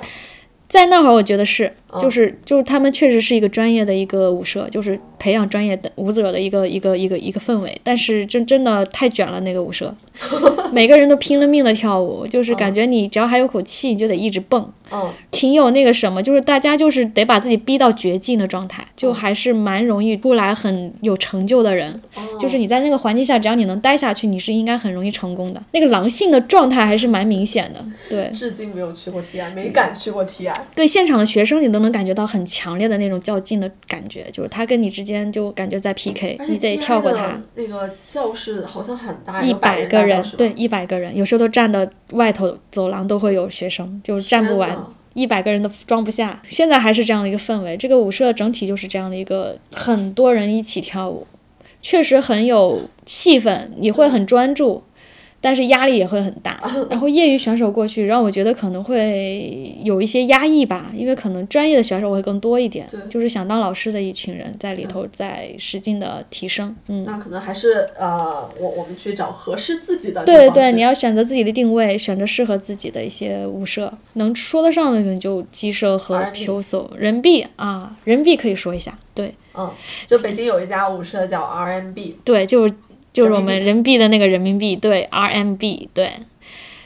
[0.70, 7.82] 在那会儿，我觉得是，就是就是他们确实是一个专业的一个舞社，就是培养专业的舞者的一个一个一个一个氛围。
[7.84, 9.94] 但是真真的太卷了，那个舞社，
[10.72, 14.72] 每个人都拼了命的跳舞，就是感觉你只要还有口气，你就得一直蹦。
[14.92, 22.02] 嗯，挺有那个什么，就是大家就是得把自己逼到绝境的状态，就还是蛮容易出来很有成就的人。
[22.40, 25.62] 就是你在那个环境下，只要你能待下去，你是应该很容易成功的。
[25.72, 30.68] 那个狼性的状态还是蛮明显的，对至今没有去过 T I，没敢去过 T I。
[30.76, 37.40] 对，现场的学生你都能感觉到很强烈的那种较劲的感觉，就是他跟你之间就感觉在 PK，你得跳过他。
[37.56, 44.70] 那个教室好像很大，一百个人对，，一百个人，有时候都站的外头走廊都会有学生，就是站不完
[45.14, 46.42] 一百个人都装不下。
[46.44, 51.26] 现在还是这样的一个氛围，这个舞社整体就是这样的一个很多人一起跳舞，
[51.82, 54.84] 确实很有气氛，你会很专注。
[55.42, 56.60] 但是压力也会很大，
[56.90, 79.34] 然后业余选手过去，让我觉得可能会有一些压抑吧，因为可能专业的选手会更多一点对，就是想当老师的一群人在里头在使劲的提升，嗯，那可能还是呃，我我们去找合适自己的地对对，你要选择自己的定位，选择适合自己的一些舞社，能说得上的你就鸡舍和 R&B POSO 人币啊，人币可以说一下，对。
[79.56, 79.70] 嗯，
[80.06, 82.74] 就北京有一家舞社叫 RMB，对，就是
[83.20, 86.12] 就是我们人民币的那个人民币，对 RMB 对。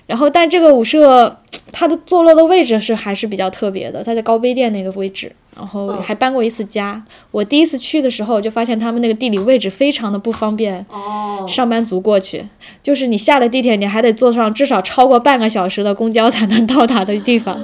[0.05, 1.39] 然后，但这个舞社
[1.71, 7.01] 它的坐落的位置是还是比较特别的，它在高碑店那个位置，然后嗯还搬过一次家。
[7.31, 12.43] 我第一次去的时候就发现他们那个地理位置非常的不方便，哦，上班族过去，
[12.83, 17.57] 就是你下了地铁，你还得坐上至少超过半个小时的公交才能到达的地方。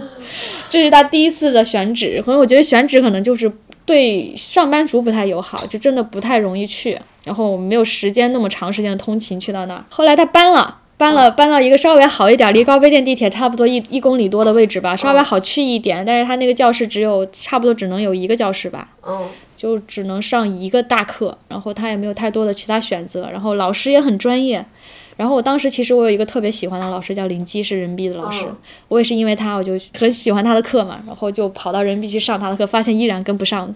[0.69, 3.51] 这是他第一次的选址，可能我觉得选址可能就是
[3.89, 6.99] 对上班族不太友好，就真的不太容易去。
[7.23, 9.83] 然后我们没有时间那么长时间的通勤去到那儿。
[9.89, 10.81] 后来他搬了。
[10.99, 16.05] 搬了，搬到一个稍微好一点，离高碑店地铁差不多一一公里多的位置吧，稍微好去一点。
[16.05, 24.65] 但是他那个教室只有差不多只能有一个教室吧，嗯，就只能上一个大课，然后他也没有太多的其他选择，然后老师也很专业。
[25.19, 28.55] 然后我当时其实我有一个特别喜欢的老师叫林基，是人币的老师，嗯
[28.87, 33.75] 我也是因为他我就很喜欢他的课嘛，然后就跑到人币去上他的课，发现依然跟不上。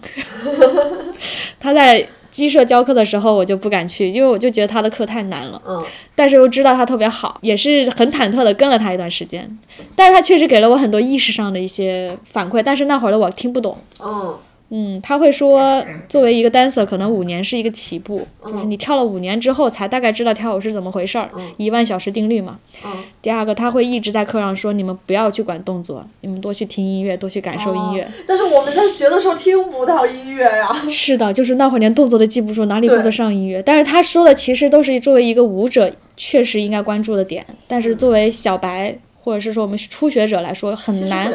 [1.60, 5.60] 他在鸡舍教课的时候我就不敢去，因为我就觉得他的课太难了。
[5.66, 5.84] 嗯，
[6.14, 9.58] 但是又知道他特别好，也是很忐忑的跟了他一段时间。
[9.94, 13.76] 但是他确实给了我很多意识上的一些反馈，但是那会儿的我听不懂。
[14.02, 14.34] 嗯，
[14.70, 22.58] 嗯，他会说，作为一个 dancer，可能五年是一个起步，就是你跳了五年之后，才大概知道跳舞是怎么回事儿，一万小时定律嘛。
[22.84, 22.90] 嗯
[23.22, 28.06] 第二个，他会一直在课上说，你们不要去管动作，你们多去听音乐，多去感受音乐。
[28.26, 30.68] 但是我们在学的时候听不到音乐呀。
[30.88, 33.62] 是的，就是那会儿连动作都记不住，哪里顾得上音乐？
[33.62, 41.32] 但是他说的其实都是作为一个舞者确实应该关注的点，但是作为小白或者是说我们初学者来说，很难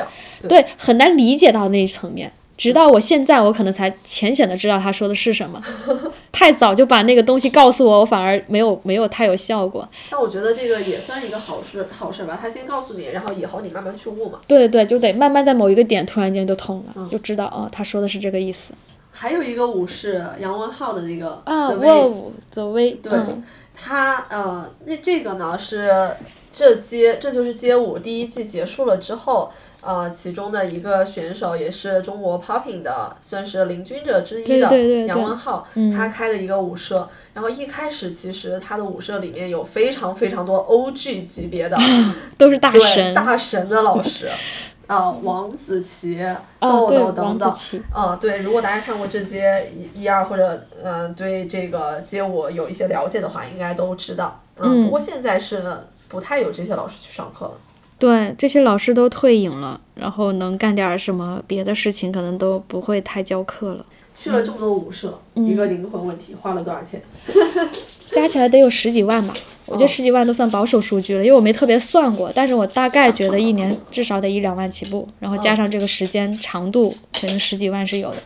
[0.47, 2.31] 对，很难理解到那一层面。
[2.59, 5.61] 直到我现在，我可能才浅显的知道他说的是什么。
[6.29, 9.87] 太早就把那个东西告诉我，我反而没有没有太有效果。
[10.09, 12.37] 但我觉得这个也算是一个好事，好事吧。
[12.41, 14.39] 他先告诉你，然后以后你慢慢去悟嘛。
[14.45, 18.73] 对对，就得慢慢在某一个点突然间就通了，就知道哦，他说的是这个意思
[19.09, 21.69] 还有一个舞是杨文浩的那个啊。
[21.69, 23.41] The 哇 Way，对嗯
[23.73, 25.89] 他呃，那这个呢是
[26.51, 29.51] 这街这就是街舞第一季结束了之后，
[29.81, 37.07] 呃，其中的一个选手也是中国 popping 的，算是领军者之一的杨文浩，他开的一个舞社。
[37.33, 41.77] 然后一开始其实他的舞社里面有非常非常多 OG 级别的
[42.37, 43.13] 都是大对神。
[43.13, 44.29] 大神的老师。
[44.87, 47.55] 呃，王子琪、啊，豆，豆等等，
[47.95, 54.41] 嗯，对，如果大家看过这些一、一二或者嗯、呃对这个街舞有一些了解的话，应该都知道。
[54.57, 55.63] 嗯，不过现在是
[56.07, 57.51] 不太有这些老师去上课了。
[57.99, 63.85] 对，这些老师都退隐了，然后能干点儿什么别的事情，可能都不会太教课了。
[64.15, 67.01] 去了这么多舞社，一个灵魂问题，花了多少钱？
[68.11, 69.33] 加起来得有十几万吧，
[69.65, 78.17] 我觉得十几万都算保守数据了，因为我没特别算过，但是我大概觉得一年至少得一两万起步，然后加上这个时间长度，可能十几万是有的。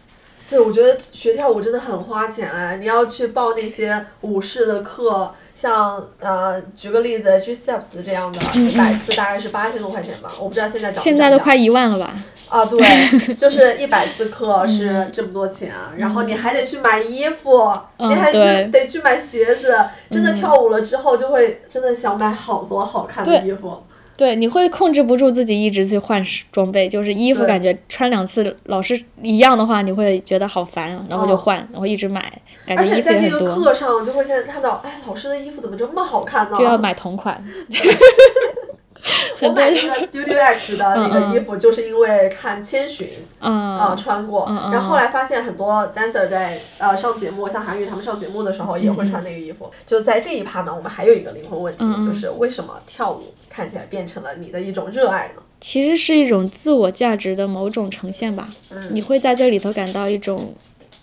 [0.54, 2.76] 对，我觉得学跳舞真的很花钱哎！
[2.76, 12.14] 你要去报那些舞室的课，像呃，举个例子，G Steps 这样的，一百次大概是八千多块钱吧，我不知道现在涨现在都快一万了吧？
[12.50, 19.76] 啊，对，就是一百次课是这么多钱，然后你还得去买衣服，你还去得去买鞋子，
[20.12, 23.82] 真的跳舞了之后就会真的想买好多好看的衣服。
[24.16, 32.22] 对，你会控制不住自己一直去换装备，就是衣服感觉穿两次老是一样的话，你会觉得好烦啊，然后就换，然后一直买，
[32.66, 36.56] 感觉衣服且在那个课上，就会现在看到，哎，老师的衣服怎么这么好看呢？
[36.56, 37.44] 就要买同款。
[39.42, 49.70] 我买那个 Studio X 的那个衣服，就是因为看千寻嗯啊、穿过，嗯然后后来发现很多 dancer 在呃上节目，像韩语他们上节目的时候也会穿那个衣服。
[49.86, 55.42] 就在这一趴呢，我们还有一个灵魂问题，嗯就是为什么跳舞看起来变成了你的一种热爱呢？
[55.60, 58.50] 其实是一种自我价值的某种呈现吧。
[58.70, 60.54] 嗯你会在这里头感到一种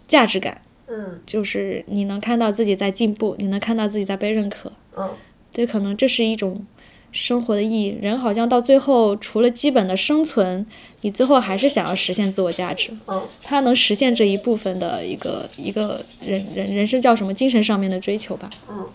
[0.08, 4.72] 价值感，嗯就是你能看到自己在进步，你能看到自己在被认可。
[4.96, 5.08] 嗯
[5.52, 6.64] 对，可能这是一种
[7.12, 7.98] 生活的意义。
[8.00, 10.64] 人好像到最后，除了基本的生存，
[11.00, 12.90] 你最后还是想要实现自我价值。
[13.06, 18.48] 嗯他能实现这一部分的一个一个人人人生叫什么精神上面的追求吧。
[18.70, 18.86] 嗯，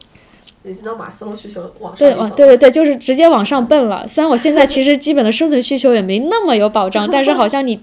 [0.63, 4.07] 已经到马斯洛需求往上对，哦，对对对，就是直接往上奔了。
[4.07, 7.80] 虽然我现在其实基本的生存需求也没那么有保障，但是好像你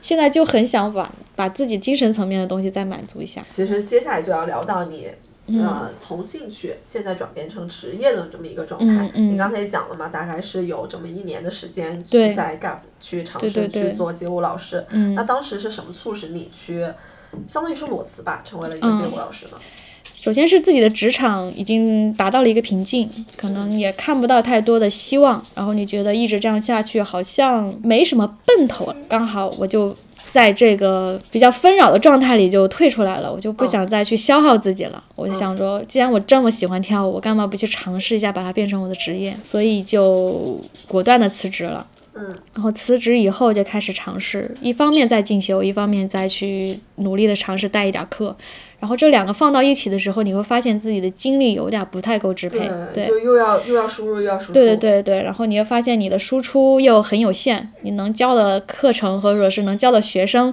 [0.00, 3.42] 现在就很想把把自己精神层面的东西再满足一下。
[3.46, 5.06] 其实接下来就要聊到你。
[5.46, 14.86] 嗯呃，从兴趣现在转变成职业的这么一个状态，你刚才也讲了嘛，大概是有这么一年的时间对去在 Gap 去尝试去做街舞老师。
[14.90, 16.86] 嗯那当时是什么促使你去，
[17.48, 19.52] 相当于是裸辞吧，成为了一个街舞老师呢？
[20.14, 28.96] 首先是自己的职场已经达到了一个瓶颈，可能也看不到太多的希望，然后你觉得一直这样下去好像没什么奔头了。
[29.08, 29.96] 刚好我就
[30.32, 35.04] 在这个比较纷扰的状态里就退出来了，我就不想再去消耗自己了。
[35.14, 39.36] 我就想说，既然我这么喜欢跳舞，我干嘛不去尝试一下把它变成我的职业？
[39.42, 40.58] 所以就
[40.88, 41.86] 果断的辞职了。
[42.14, 48.34] 嗯，然后辞职以后就开始尝试，一方面在进修，一方面再去努力的尝试带一点课。
[48.82, 52.68] 然后这两个放到一起的时候，你会发现自己的精力有点不太够支配。
[52.92, 54.52] 对就又要又要输入又要输出。
[54.54, 60.52] 对对对对，然后你会发现你的输出又很有限，你能教的课程或者是能教的学生，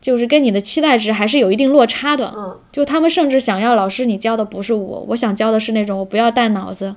[0.00, 2.32] 就是跟你的期待值还是有一定落差的。
[2.34, 6.96] 嗯就他们甚至想要老师你教的不是我，我想教的是那种我不要带脑子，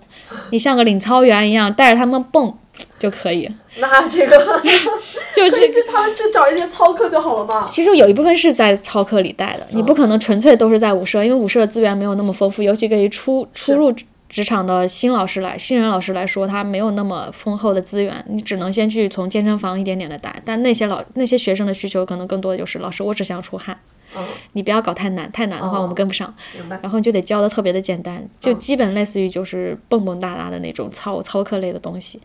[0.52, 2.58] 你像个领操员一样带着他们蹦
[2.98, 3.50] 就可以。
[3.80, 4.38] 那这个
[5.36, 7.68] 就是去他们去找一些操课就好了嘛。
[7.72, 20.42] 其实有一部分是在操课里带的，你不可能纯粹都是在舞社，因为舞社的资源没有那么丰富，尤其对于初初入职职场的新老师来，新人老师来说，他没有那么丰厚的资源，你只能先去从健身房一点点的带。
[20.44, 23.78] 但那些老那些学生的需求可能更多的就是，老师我只想出汗，
[24.16, 26.34] 嗯，你不要搞太难，太难的话我们跟不上。
[26.82, 32.20] 然后你就得教的特别的简单，就基本类似于就是蹦蹦哒哒的那种操操课类的东西。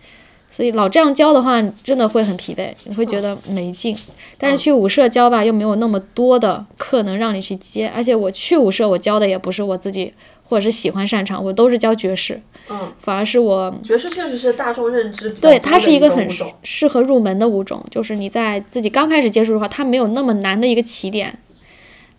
[0.52, 3.96] 所以老这样教的话，真的会很疲惫，你会觉得没劲。
[4.36, 16.28] 但是去舞社教吧，又没有那么多的课能让你去接，而且我去舞社，我教的也不是我自己或者是喜欢擅长，我都是教爵士，嗯，反而是我爵士确实是大众认知对它是一个很
[16.64, 21.38] 适合入门的舞种，就是你在自己刚开始接触的话，它没有那么难的一个起点，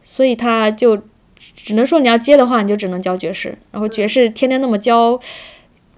[0.06, 0.98] 所以它就
[1.54, 5.20] 只能说你要接的话，你就只能教爵士，然后爵士天天那么教。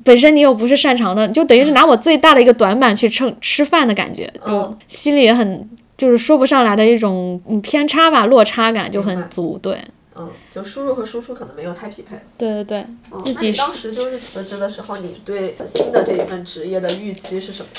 [0.03, 9.57] 本身你又不是擅长的，就等于是拿我最大的一个短板去蹭吃饭的感觉，就嗯心里也很就是说不上来的一种嗯偏差吧，落差感就很足。
[9.61, 9.77] 对，
[10.15, 12.15] 嗯，就输入和输出可能没有太匹配。
[12.37, 17.69] 对对对，嗯自己当时就是辞职的时候，你对新的这一份职业的预期是什么？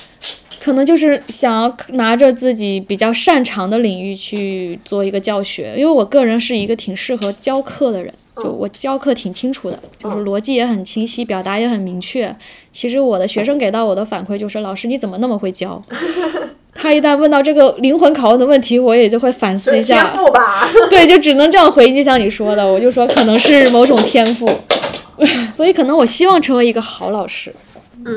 [0.62, 12.35] 可能就是想要拿着自己比较擅长的领域去做一个教学，因为我个人是一个挺适合教课的人，就我教课挺清楚的，就是逻辑也很清晰，表达也很明确。
[12.72, 15.80] 其实我的学生给到我的反馈就是，老师你怎么那么会教？
[16.74, 20.68] 他一旦问到这个灵魂拷问的问题，我也就会反思一下天赋吧。
[20.91, 24.51] 对，就只能这样回应，就像你说的，我就说可能是某种天赋，
[25.55, 27.55] 所以可能我希望成为一个好老师。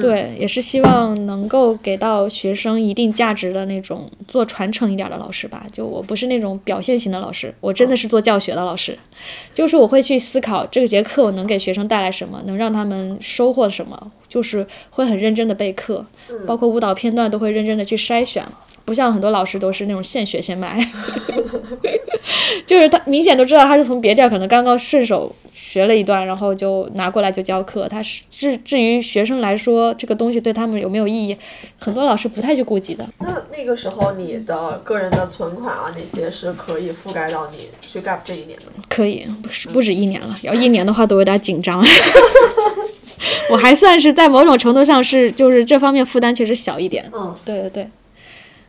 [0.02, 5.66] 对，也是希望能够给到学生一定价值的那种做传承一点的老师吧。
[5.72, 8.98] 就我不是那种表现型的老师，我真的是做教学的老师。
[9.54, 16.06] 就是我会去思考这个节课我能给学生带来什么，能让他们收获什么，就是会很认真的备课，
[16.46, 18.46] 包括舞蹈片段都会认真的去筛选。
[18.86, 20.90] 不像很多老师都是那种现学现卖，
[22.66, 25.36] 就是他明显都知道他是从别地儿可能刚刚顺手
[25.70, 27.90] 学了一段，然后就拿过来就教课。
[27.90, 31.36] 他是至至于学生来说，这个东西对他们有没有意义，
[31.78, 33.06] 很多老师不太去顾及的。
[33.20, 38.84] 那那个时候你的个人的存款啊，那些是可以覆盖到你去 Gap 这一年的吗？
[38.88, 41.86] 可以，不是不止一年了，要一年的话都有点紧张。
[43.52, 47.04] 我还算是在某种程度上是，就是这方面负担确实小一点。
[47.14, 47.90] 嗯，对对对，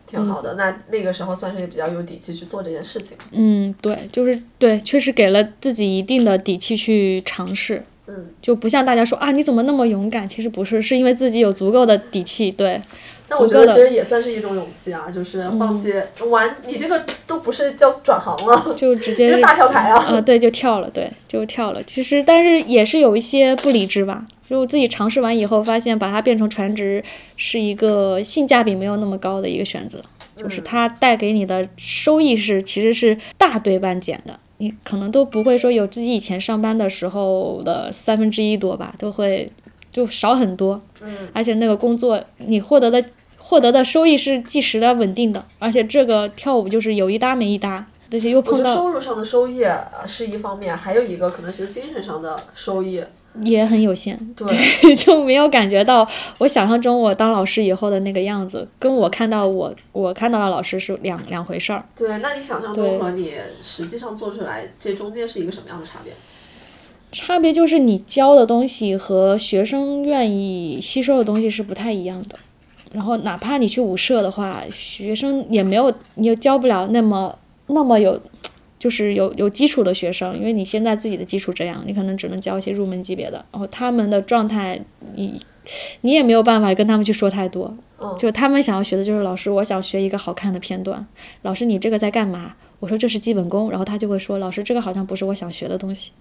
[0.08, 0.54] 挺好的。
[0.54, 3.16] 那那个时候算是也比较有底气去做这件事情。
[3.32, 7.84] 嗯，对，就是对，确实给了自己一定的底气去尝试。
[8.06, 12.80] 嗯，就不像大家说啊你怎么那么勇敢，其实不是，是因为自己有足够的底气，对。
[13.30, 15.92] 那我觉得其实也算是一种勇气啊，就是放弃
[16.30, 19.98] 玩，你这个都不是叫转行了，就直接是大跳台啊。
[19.98, 21.82] 啊，对，就跳了，对，就跳了。
[21.82, 24.24] 其实，但是也是有一些不理智吧。
[24.48, 27.02] 就自己尝试完以后，发现把它变成全职
[27.36, 30.02] 是一个性价比没有那么高的一个选择，
[30.34, 39.50] 就是它带给你的收益是其实是大对半减的，你可能都不会说有自己以前上班的时候的三分之一多吧，都会
[39.92, 40.80] 就少很多。
[41.00, 43.04] 嗯，而且那个工作你获得的。
[43.40, 48.74] 获得的收益是即时的、稳定的，而且这个跳舞就是有一搭没一搭，而且又碰到。
[48.74, 49.64] 收入上的收益
[50.06, 53.02] 是一方面，还有一个可能是精神上的收益
[53.42, 54.18] 也很有限。
[54.34, 54.46] 对，
[54.96, 56.08] 就没有感觉到
[56.38, 61.84] 我想象中我当老师以后的那个样子，跟我看到我我看到的老师是两两回事儿。
[61.96, 63.32] 对，那你想象中和你
[63.62, 66.12] 实际上做出来，这中间是一个什么样的差别？
[67.10, 72.38] 差别就是你教的东西和学生愿意吸收的东西是不太一样的。
[72.92, 78.18] 然后，哪怕你去舞社的话，学生也没有，你又教不了那么那么有，
[78.78, 83.44] 就是有有基础的学生，因为你现在自己的基础这样，你可能只能教一些入门级别的。
[83.52, 84.80] 然后他们的状态，
[85.14, 85.40] 你
[86.02, 87.76] 你也没有办法跟他们去说太多，
[88.18, 91.04] 就他们想要学的就是老师，我想学一个好看的片段。
[91.42, 92.54] 老师，你这个在干嘛？
[92.80, 96.12] 我说这是基本功，然后他就会说，老师这个好像不是我想学的东西。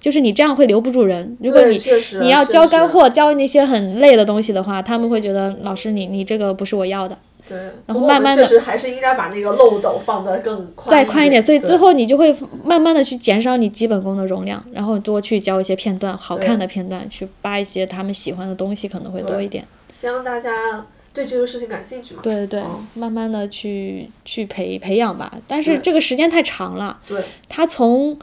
[0.00, 1.36] 就是你这样会留不住人。
[1.40, 1.80] 如果你
[2.22, 7.16] 你要教干货，教那些很累的东西的话，他们会觉得老师你你这个不是我要的。
[7.52, 7.72] 对。
[7.86, 8.42] 然后慢慢的。
[8.42, 10.90] 确实还是应该把那个漏斗放得更宽。
[10.90, 12.34] 再宽一点，所以最后你就会
[12.64, 19.64] 慢慢的去减少你基本功的容量，然后多去教一些片段，好看的片段，去扒一些他们喜欢的东西，可能会多一点。
[19.92, 22.20] 先让大家对这个事情感兴趣嘛。
[22.22, 22.62] 对对对，
[22.94, 26.98] 慢慢的去去培培养吧，但是这个时间太长了。
[27.06, 27.22] 对。
[27.48, 28.18] 他从。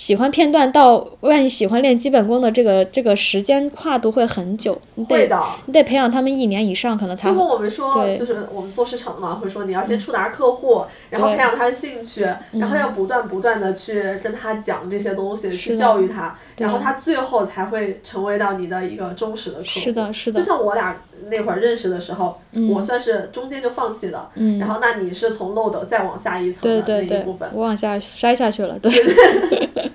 [0.00, 5.28] 喜欢片段到万一喜欢练基本功的这个这个时间跨度会很久，你得
[5.66, 7.28] 你得培养他们一年以上可能才。
[7.28, 19.80] 就跟我们说，就是我们做市场的嘛，会说你要先触达客户，然后培养他的兴趣，然后要不断不断的去跟他讲这些东西，去教育他，然后他最后才会成为到你的一个忠实的客户。
[19.80, 20.40] 是的，是的。
[20.40, 20.98] 就像我俩
[21.28, 22.38] 那会儿认识的时候，
[22.72, 28.90] 我算是中间就放弃了，然后那你是从漏斗再往下一层的那一部分，我往下筛下去了，对。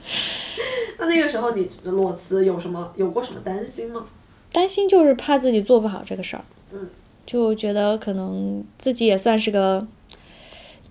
[0.98, 4.06] 那那个时候你裸辞有什么有过什么担心吗？
[4.52, 6.88] 担心就是怕自己做不好这个事儿，嗯，
[7.26, 9.86] 就觉得可能自己也算是个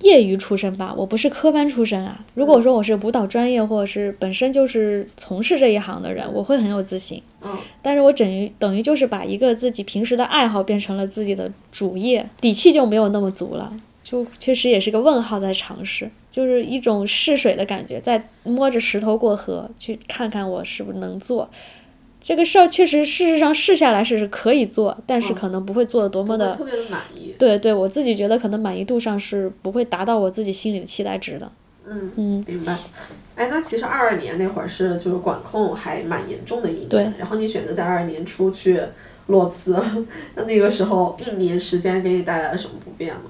[0.05, 2.25] 业余出身吧，我不是科班出身啊。
[2.35, 13.73] 如果说我是舞蹈专业或者是本身就是从事这一行的人，我会很有自信，嗯，但是我等于等于就是把一个自己平时的爱好变成了自己的主业，底气就没有那么足了。
[14.05, 21.49] 就确实也是个问号，在尝试，就是一种试水的感觉，在摸着石头过河，去看看我是不是能做
[22.27, 22.67] 这个事儿。
[22.67, 27.35] 确实，事实上试下来是是可以做，但是可能不会做的多么的特别的满意。
[27.39, 31.53] 对对，我自己觉得可能满意度上是不会达到我自己心里的期待值的。
[31.87, 32.79] 嗯嗯，明白。
[33.35, 38.81] 哎，那其实二二年那会儿是就是管控还蛮严重的一年，然后你选择在二二年出去
[39.27, 39.79] 裸辞，
[40.35, 43.25] 那那个时候一年时间给你带来了什么不便吗？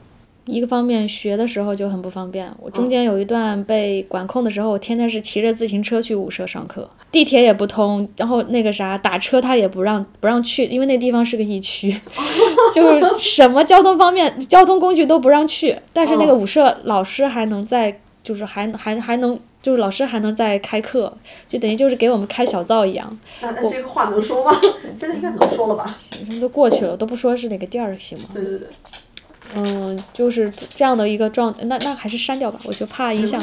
[0.47, 11.99] 一个方面学的时候就很不方便，我中间有一段被管控的时候，我天天是骑着自行车去舞社上课，地铁也不通，然后那个啥打车他也不让不让去，因为那地方是个疫区，
[12.75, 21.17] 就是什么交通方面交通工具都不让去，但是那个舞社老师还能在，就是还还还能就是老师还能再开课，
[21.49, 23.19] 就等于就是给我们开小灶一样。
[23.41, 24.53] 那那这个话能说吗？
[24.95, 25.97] 现在应该能说了吧？
[26.11, 28.27] 什么都过去了，都不说是哪个店儿行吗？
[28.35, 28.69] 对对对。
[29.55, 33.41] 嗯，就是这样的一个状，那那还是删掉吧，我就怕影响。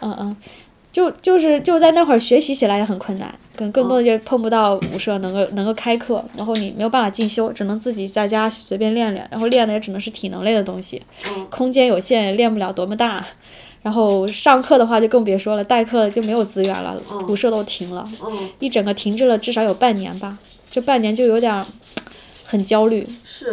[0.00, 0.36] 嗯嗯，
[0.92, 11.02] 就就是就在那会儿学习起来也很困难，跟更多的就碰不到舞社能够能够开课，然后你没有办法进修，只能自己在家随便练练，然后练的也只能是体能类的东西，
[11.50, 13.24] 空间有限，也练不了多么大。
[13.82, 16.96] 然后上课的话就更别说了，代课就没有资源了，
[17.28, 18.04] 舞社都停了，
[18.58, 20.38] 一整个停滞了至少有半年吧，
[20.70, 21.64] 这半年就有点。
[22.46, 23.06] 很焦虑，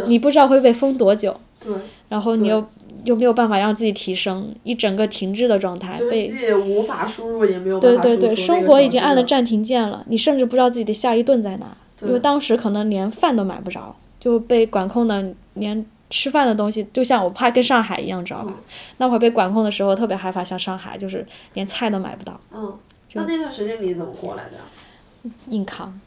[0.06, 1.74] 你不知道会被封多久，对，
[2.10, 2.64] 然后你又
[3.06, 7.80] 又没有办法让自己提升，一整个停滞的状态，被既无法输入也没有。
[7.80, 18.54] 对对对，生活已经按了暂停键了，你甚至不知道自己的下一顿在哪，因为当时可能连饭都买不着，就被管控的连吃饭的东西，就像我怕跟上海一样，知道吧？
[18.98, 21.26] 那会儿被管控的时候特别害怕，像上海就是
[21.56, 22.40] 连菜都买不到。
[22.54, 22.78] 嗯，
[23.14, 25.32] 那那段时间你怎么过来的？
[25.50, 26.00] 硬扛。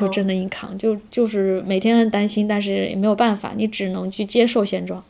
[0.00, 5.02] 就真的硬扛，就就是每天很担心，但是也没有办法，你只能去接受现状，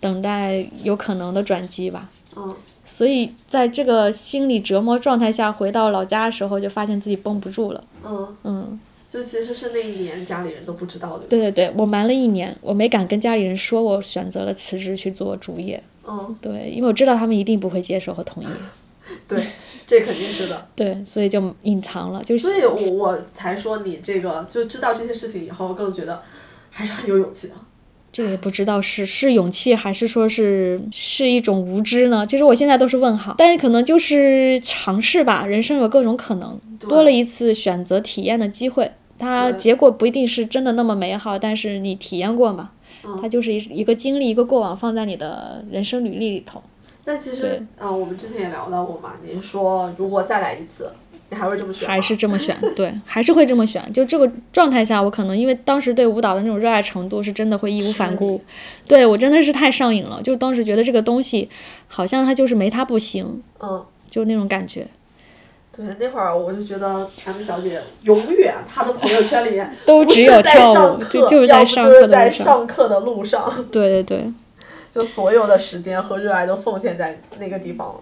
[0.00, 2.10] 等待有可能的转机吧。
[2.84, 7.84] 所以在这个心理折磨状态下，回到老家的时候，就发现自己绷不住了。
[8.04, 11.26] 嗯，嗯，就其实是那一年家里人都不知道的。
[11.26, 15.82] 对对对，我瞒了一年，我没敢跟家里人说，我选择了辞职去做主业。
[16.08, 18.46] 嗯，对，因为我知道他们一定不会接受和同意。
[19.28, 19.44] 对，
[19.92, 20.68] 这肯定是的。
[20.74, 26.22] 对，所以就隐藏了，就是所以我我才说你这个就知道这些事情以后，更觉得
[26.70, 27.54] 还是很有勇气的。
[28.10, 32.24] 这也不知道是是勇气还是说是是一种无知呢？
[32.26, 38.90] 其实我现在都是问号，但是可能就是尝试吧，人生有各种可能，多了一次选择体验的机会。
[39.18, 42.70] 它结果不一定是真的那么美好，但是你体验过嘛，
[43.04, 46.62] 嗯它就是一一个经历，一个过往放在你的人生履历里头。
[47.04, 50.92] 但其实嗯，呃，我们之前也聊到过嘛，您说如果再来一次，
[51.30, 51.88] 你还会这么选？
[51.88, 53.92] 还是这么选，对，还是会这么选。
[53.92, 58.40] 就这个状态下，我可能因为当时对舞蹈的那种热爱程度，是真的会义无反顾。
[58.86, 61.48] 对我真的是太上瘾了，就当时觉得这个东西
[61.88, 63.84] 好像它就是没它不行，嗯。
[64.10, 64.86] 就那种感觉。
[65.74, 71.64] 对，那会儿我就觉得 M 小姐永远她的朋友圈里面都只有跳，舞就就是在
[72.28, 74.32] 上课的路上，对对对，
[74.92, 78.00] 就所有的时间和热爱都奉献在那个地方了。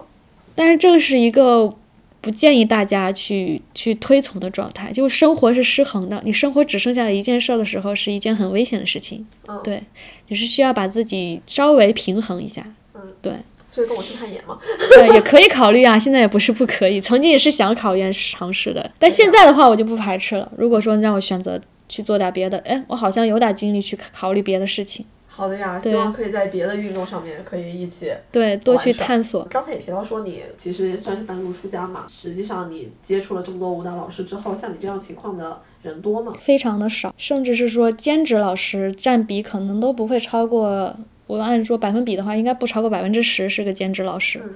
[0.57, 1.73] 但是这个是一个
[2.21, 9.25] 不建议大家去去推崇的状态，就是生活是失衡的，你生活只剩下了一件事儿的时候，是一件很危险的事情。
[9.47, 9.81] 嗯对，
[10.27, 12.67] 你是需要把自己稍微平衡一下。
[12.95, 13.33] 嗯，对。
[13.67, 14.59] 所以跟我去看研嘛。
[14.91, 20.51] 对，也可以考虑啊，现在也不是不可以，曾经也是想考研尝试的， 但现在的话我就不排斥了。
[20.57, 28.13] 如果说让我选择去做点别的，哎，我好像有点精力去考虑别的事情，好的呀，希望可以在别的运动上面可以一起。
[28.31, 29.45] 对，多去探索。
[29.45, 36.35] 刚才也提到说你其实算是半路出家嘛，实际上你接触了这么多舞蹈老师之后，像你这样情况的人多吗？
[36.39, 40.95] 非常的少，甚至是说兼职老师占比可能都不会超过，
[41.27, 44.41] 我按说百分比的话，应该不超过百分之十是个兼职老师。
[44.45, 44.55] 嗯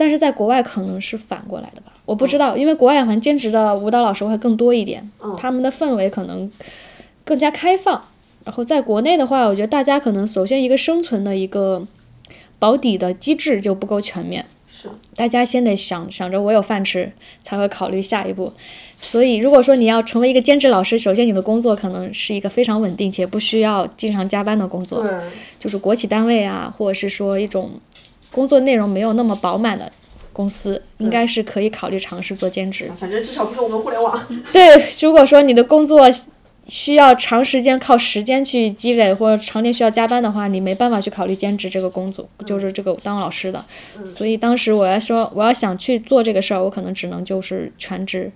[0.00, 6.48] 但是在国外可能是反过来的吧，我不知道，因为国外好像兼职的舞蹈老师会更多一点，嗯他们的氛围可能
[7.24, 8.00] 更加开放。
[8.48, 11.86] 然后在国内的话，我觉得大家可能首先一个生存的一个
[12.58, 18.50] 保底的机制就不够全面，是，大家先得想想着我有饭吃，才会考虑下一步。
[18.98, 25.12] 所以，如果说你要成为一个兼职老师，首先你的工作可能是一个非常稳定且不需要经常加班的工作，对，
[25.58, 27.72] 就是国企单位啊，或者是说一种
[28.32, 29.92] 工作内容没有那么饱满的
[30.32, 32.90] 公司，应该是可以考虑尝试做兼职。
[32.98, 34.18] 反正至少不是我们互联网。
[34.54, 36.08] 对，如果说你的工作
[36.68, 43.64] 需要长时间靠时间去积累，或者常年需要加班的话，你没办法去考虑兼职这个工作，就是这个当老师的。
[44.04, 48.30] 所以当时我要说，我要想去做这个事儿，我可能只能就是全职，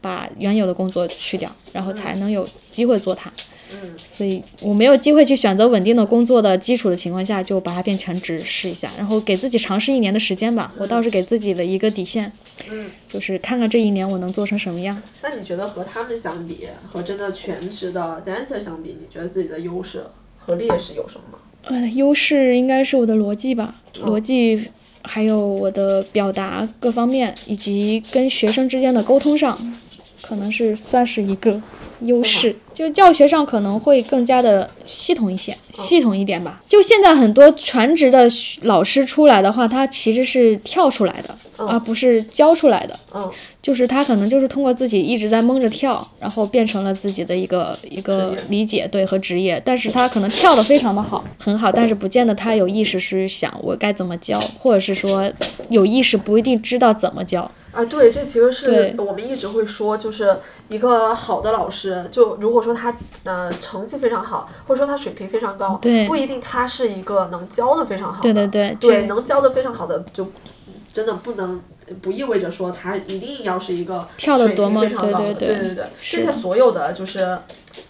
[0.00, 3.32] 把原有的工作去掉，然后才能有机会做它。
[3.72, 10.72] 嗯，所以我没有机会去选择稳定的工作的基础的情况下，就把它变全职试一下，然后给自己尝试一年的时间吧。
[10.78, 12.32] 我倒是给自己的一个底线，
[12.70, 15.00] 嗯，就是看看这一年我能做成什么样。
[15.22, 20.04] 那你觉得和他们相比，和真的全职的 dancer 相比，你觉得自己的优势
[20.38, 21.38] 和劣势有什么吗？
[21.64, 24.70] 呃，优势应该是我的逻辑吧，哦逻辑，
[25.02, 29.76] 还有我的表达各方面，以及跟学生之间的沟通上，
[30.22, 31.60] 可能是算是一个
[32.00, 32.54] 优势。
[32.72, 36.62] 就教学上可能会更加的系统一些，系统一点吧。
[36.68, 42.96] 就现在很多全职的学老师出来的话，他其实是跳出来的，而不是教出来的。
[43.12, 43.28] 嗯，
[43.60, 55.28] 就是他可能就是通过自己一直在蒙着跳，然后变成了自己的一个一个理解对和职业，但是他可能跳的非常的好，很好，但是不见得他有意识是想我该怎么教，或者是说
[55.68, 57.50] 有意识不一定知道怎么教。
[57.72, 60.38] 啊，对，这其实是我们一直会说，就是
[60.68, 62.94] 一个好的老师，就如果说他
[63.24, 66.06] 呃成绩非常好，或者说他水平非常高，对。
[66.06, 68.76] 不一定他是一个能教的非常好的，对对对。
[68.80, 70.26] 对，能教的非常好的就
[70.92, 71.60] 真的不能。
[72.02, 77.38] 不意味着说他一定要是一个跳得水平多么非常高的，对对对对对对，是这在所有的就是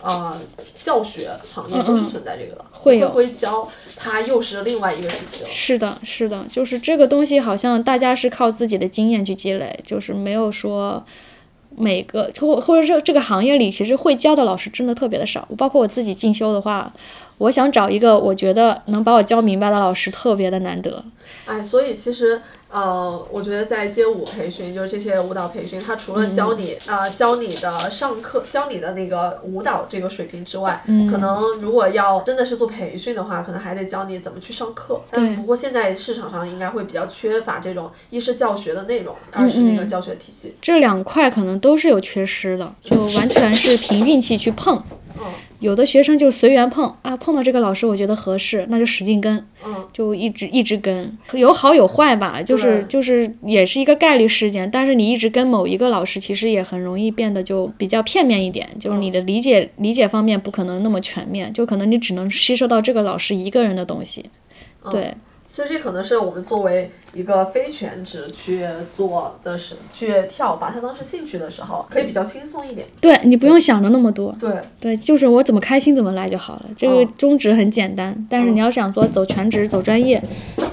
[0.03, 0.39] 呃
[0.79, 2.65] 教学行业都是存在这个的。
[2.71, 5.49] 会会教，它又是另外一个体系了。
[5.49, 11.05] 是的，是的，就是这个东西好像大家是靠自己的经验去积累，就是没有说
[11.77, 15.47] 每个或或者这这个行业里其实会教的老师真的特别的少。
[15.57, 16.93] 包括我自己进修的话，
[17.39, 21.05] 我想找一个我觉得能把我教明白的老师特别的难得。
[21.45, 35.01] 哎，所以其实呃，我觉得在街舞培训，就是这些舞蹈培训，它除了教你啊、呃教你的上课，教你的那个舞蹈这个水平之外，可能如果要真的是做培训的话，可能还得教你怎么去上课。
[35.11, 40.55] 但对不过现在市场上应该会比较缺乏这种，一是教学的内容，二是那个教学体系。
[40.61, 44.83] 这两块可能都是有缺失的，就完全是凭运气去碰。
[45.21, 45.27] 嗯。
[45.61, 54.71] 有的学生就随缘碰啊，碰到这个老师我觉得合适，那就使劲跟，嗯，就一直一直跟，有好有坏吧，就是就是也是一个概率事件。
[54.71, 64.25] 但是你一直跟某一个老师，其实也很容易变得就比较片面一点，就是你的理解理解方面不可能那么全面，就可能你只能吸收到这个老师一个人的东西。
[64.93, 65.13] 对，
[65.59, 68.65] 所以这可能是我们作为一个非全职去
[68.97, 72.87] 做的是去跳，把它当成兴趣的时候，可以比较轻松一点。
[73.01, 76.67] 对你不用想的那么多，对，对，就是我怎么开心怎么来就好了。
[76.77, 80.23] 这个哦宗旨很简单，但是你要想说走全职、走专业，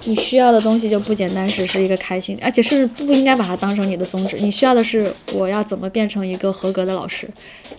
[0.04, 4.38] 你需要的东西就不简单，只是一个开心，而且甚至不应该把它当成你的宗旨。
[4.40, 7.28] 你需要的是我要怎么变成一个合格的老师，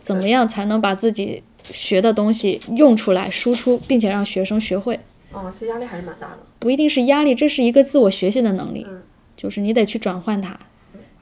[0.01, 4.99] 怎么样才能把自己学的东西用出来、输出，并且让学生学会。
[5.45, 6.39] 嗯，其实压力还是蛮大的。
[6.59, 9.03] 不一定是压力，这是一个自我学习的能力，嗯
[9.37, 10.59] 就是你得去转换它。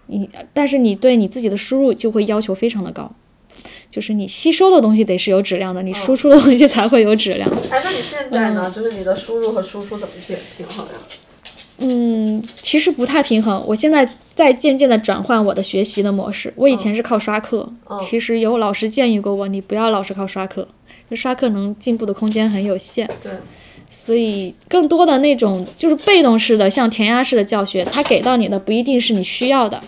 [0.06, 3.10] 你，但是你对你自己的输入就会要求非常的高，
[3.90, 7.50] 就是你吸收的东西得是有质量的，你输出的东西才会有质量。
[7.70, 8.70] 哎，那你现在嗯呢？
[8.70, 10.92] 就是你的输入和输出怎么平平衡呀？
[11.78, 13.64] 嗯，其实不太平衡。
[13.66, 16.52] 我现在在渐渐的转换我的学习的模式。
[16.54, 17.68] 我以前是靠刷课，
[18.08, 20.68] 其实有老师建议过我，你不要老是靠刷课，
[21.10, 23.10] 就刷课能进步的空间很有限。
[23.20, 23.32] 对，
[23.90, 29.80] 所以更多的那种就是被动式的，像填鸭式的教学，它给到你的不一定是你需要的。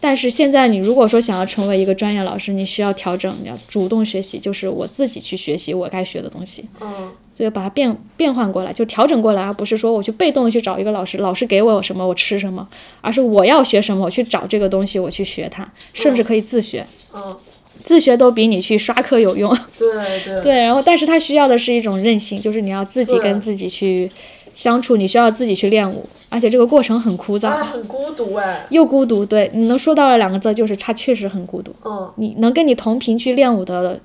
[0.00, 6.64] 但是现在你如果说想要成为一个专业老师，你需要调整，你要主动学习，就是我自己去学习我该学的东西。
[6.80, 12.66] 嗯，所以把它变变换过来，就调整过来，而不是说我去被动的去找一个老师，老师给我什么我吃什么，
[13.00, 17.36] 而是我要学什么，我去找这个东西，我去学它，甚至可以自学，嗯，
[17.84, 19.50] 自学都比你去刷课有用。
[19.78, 19.88] 对
[20.24, 24.10] 对对，然后但是它需要的是一种韧性，就是你要自己跟自己去
[24.54, 28.66] 相处，你需要自己去练舞，而且这个过程很枯燥，啊，很孤独哎。
[28.70, 29.24] 又孤独。
[29.24, 31.74] 对，你能说到了两个字，就是它确实很孤独。
[31.84, 33.98] 嗯，你能跟你同频去练舞的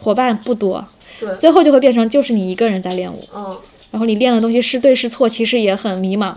[0.00, 0.84] 伙伴不多，
[1.18, 3.20] 对，最后就会变成就是你一个人在练舞。
[3.34, 3.56] 嗯。
[3.90, 6.34] 然后你练的东西是对是错，其实也很迷茫。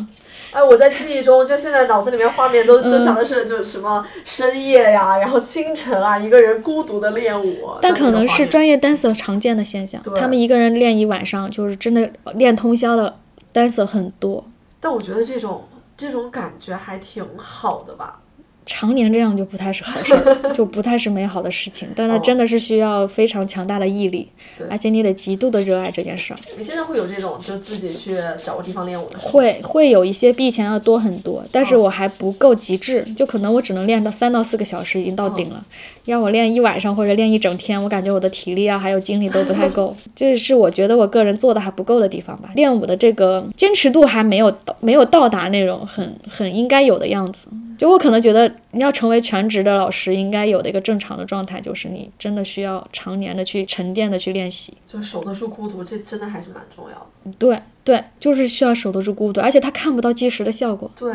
[0.51, 7.71] 哎，我在记忆中，就现在脑子里面画面都、嗯都想的是，就是什么深夜呀，然后清晨啊，一个人孤独的练舞。
[7.81, 8.67] 但可能是专。
[8.67, 13.17] 业 dancer 常见的现象，他们一个人练一晚上，就是真的练通宵的
[13.53, 14.45] dancer 很多。
[14.81, 15.63] 但我觉得这种
[15.95, 18.19] 这种感觉还挺好的吧。
[18.67, 21.87] 常年这样就不太是好事儿， 就不太是美好的事情。
[21.95, 26.37] 但它真的是需要非常强大的毅力，对而且你得极度的热爱这件事儿。
[26.55, 29.17] 你现在会有这种就自己去找个地方练舞的？
[29.17, 35.65] 会会有一些比以前要多很多，但是我还不够极致，就可能我只能练到三到四个小时，已经到顶了。
[36.03, 42.49] 要我练一晚上或者练一整天，我感觉我的体力啊还有精力都不太够， 这是我觉得我个人做的还不够的地方吧。
[42.55, 47.47] 练舞的这个坚持度还没有到没有到达那种很很应该有的样子。
[47.77, 54.73] 就我可能觉得你要成为全职的老师，应该有的一个正常的状态，就是你真的需要常年的去沉淀的去练习。
[54.85, 57.31] 就守得住孤独，这真的还是蛮重要的。
[57.37, 61.13] 对对，就是需要守得住孤独，而且他看不到即时的效果，对，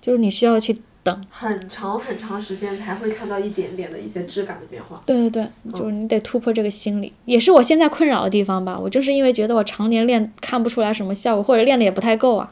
[0.00, 1.24] 就是你需要去等。
[1.30, 5.00] 很长很长时间才会看到一点点的一些质感的变化。
[5.06, 8.76] 对对对，就是你得突破这个心理，也是我现在困扰的地方吧。
[8.82, 12.50] 我就是因为觉得我常年练看不出来什么效果，或者练的也不太够啊，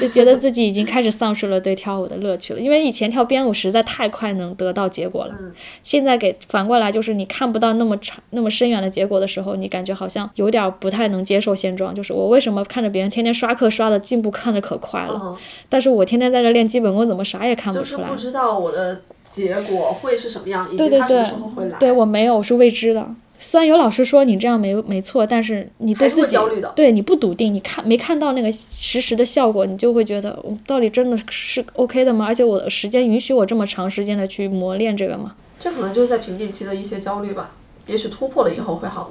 [0.00, 2.60] 就觉得自己已经开始丧失了对跳舞的乐趣了。
[2.60, 5.34] 因为以前跳编舞实在太快能得到结果了，
[5.82, 11.94] 现在给反过来就是你看不到那么长、那么深远的结果的时候，你感觉好像有点不太能接受现状。
[11.94, 15.36] 就是我为什么看着别人天天刷课刷的进步看着可快了，嗯，
[15.68, 17.89] 但是我天天在这练基本功，怎么啥也看不出来？
[17.90, 21.78] 就是不知道我的结果会是什么样，以及他什么时候会来。
[21.78, 23.06] 对我没有，我是未知的。
[23.38, 32.26] 虽然有老师说你这样没没错，但是你对自己焦虑的对你不笃定，你看没看到那个实时的效果，你就会觉得我到底真的是 OK 的吗？
[32.26, 35.34] 而且我的时间允许我这么长时间的去磨练这个吗？
[35.58, 37.52] 这可能就是在瓶颈期的一些焦虑吧。
[37.86, 39.10] 也许突破了以后会好的。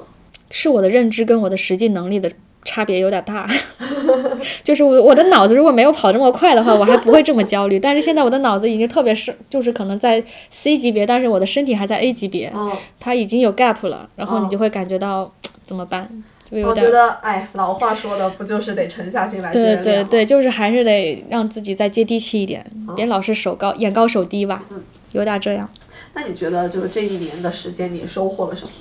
[0.51, 2.31] 是我的认知跟我的实际能力的
[2.63, 3.47] 差别有点大，
[4.63, 7.79] 就是我我的脑子如果没有跑这么快的话，我还不会这么焦虑。
[7.79, 15.31] 但是现在我的脑子已经特别是，就是可能在 C 级别，但是我的身体还在 A 级别，嗯，它已经有 gap 了，然后你就会感觉到、
[15.65, 16.07] 怎么办？
[16.51, 19.83] 我觉得，哎，老话说的不就是得沉下心来接对？
[19.83, 24.63] 对对，就是还是得让自己再接地气一点，别老是手高眼高手低吧，
[25.11, 25.69] 有点这样。
[26.15, 28.71] 那你觉得，就是这一年的时间，你收获了什么？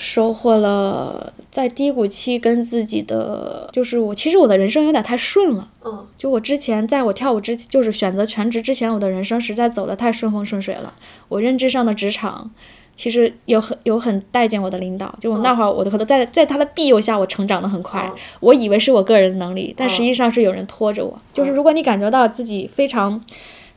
[0.00, 5.68] 收获了在低谷期跟自己的，就是我其实我的人生有点太顺了。
[5.84, 10.94] 嗯，就我之前在我跳舞之，就是选择全职之前，我的人生实在走的太顺风顺水了。
[11.28, 12.50] 我认知上的职场，
[12.96, 15.14] 其实有很有很待见我的领导。
[15.20, 18.10] 就我那会儿，我的可能在在他的庇佑下，我成长的很快。
[18.10, 21.20] 嗯我以为是我个人能力，但实际上是有人拖着我。
[21.34, 23.22] 就是如果你感觉到自己非常。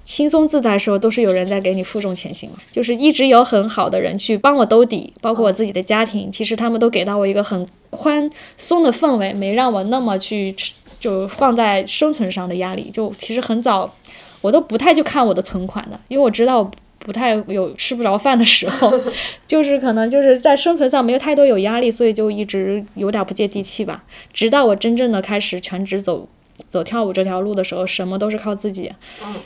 [0.03, 2.57] 轻松自在的时候，都是有人在给你负重前行嘛。
[2.71, 10.53] 就是一直有很好的人去帮我兜底，包括我自己的家庭，其实他们都给到我一个很宽松的氛围，没让我那么去
[10.99, 12.89] 就放在生存上的压力。
[12.91, 13.93] 就其实很早，
[14.41, 18.91] 我都不太去看我的存款的，因为我知道不太有吃不着饭的时候，
[19.47, 24.03] 就是可能就是在生存上没有太多有压力，所以就一直有点不接地气吧。
[24.33, 26.27] 直到我真正的开始全职走。
[26.69, 28.91] 走跳舞这条路的时候，什么都是靠自己，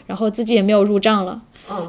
[0.05, 1.41] 然后自己也没有入账了，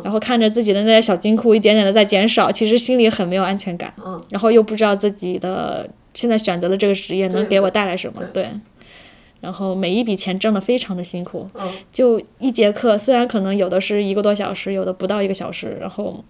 [0.05, 3.93] 然后看着自己的那些小金库一点点的在减少，其实心里很没有安全感，
[4.31, 8.49] 然后又不知道自己的现在选择的这个职业能给我带来什么，对，
[9.41, 11.49] 然后每一笔钱挣的非常的辛苦，
[11.93, 16.25] 就一节课虽然可能有的是一个多小时，有的不到一个小时，然后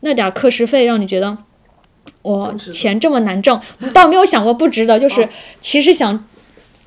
[0.00, 1.38] 那点课时费让你觉得，
[2.22, 3.60] 我钱这么难挣，
[3.94, 5.28] 倒没有想过不值得，就是
[5.62, 6.26] 其实想。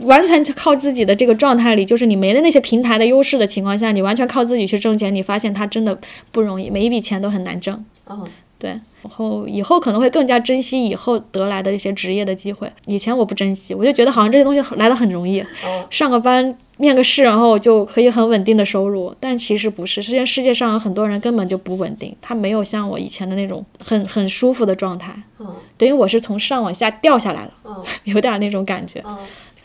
[0.03, 5.97] 完全靠自己的这个状态里，就是你没了那些平台的优势的情况下，你完全靠自己去挣钱，你发现它真的
[6.31, 7.83] 不容易，每一笔钱都很难挣。
[8.09, 8.27] 嗯，
[8.57, 8.79] 对。
[9.03, 12.71] 然后以后可能会更加珍惜以后得来的一些职业的机会。
[12.85, 15.43] 以前我不珍惜，我就觉得好像这些东西来的很容易，
[15.89, 19.11] 上个班面个试，然后就可以很稳定的收入。
[19.19, 25.11] 但其实不是，实际上世界上有很多人根本就不稳定，他没有像我以前的那种很很舒服的状态。
[25.39, 25.47] 嗯，
[25.79, 27.51] 等于我是从上往下掉下来了。
[27.65, 29.03] 嗯， 有点那种感觉。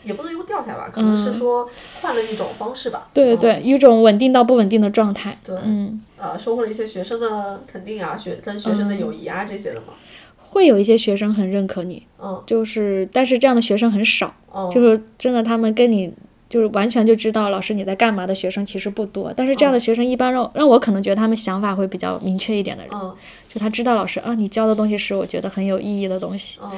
[0.07, 0.09] 嗯。
[0.09, 1.69] 也不能用掉下吧，可能是说
[2.01, 3.07] 换了一种方式吧。
[3.13, 5.37] 对对对，一种稳定到不稳定的状态。
[5.43, 9.93] 对，嗯，呃，收获了一些学生的肯定啊，学跟学生的友谊啊这些的嘛。
[10.39, 16.11] 会有一些学生很认可你，嗯，就是，但是这样的学生很少，嗯，就是真的，他们跟你
[16.47, 23.13] 就是完全就知道老师你在干嘛的学生其实不多，但是这样的学生一般让让我可能觉得他们想法会比较明确一点的人，嗯，
[23.53, 26.71] 就他知道老师啊，你教的东西是我觉得很有意义的东西，嗯。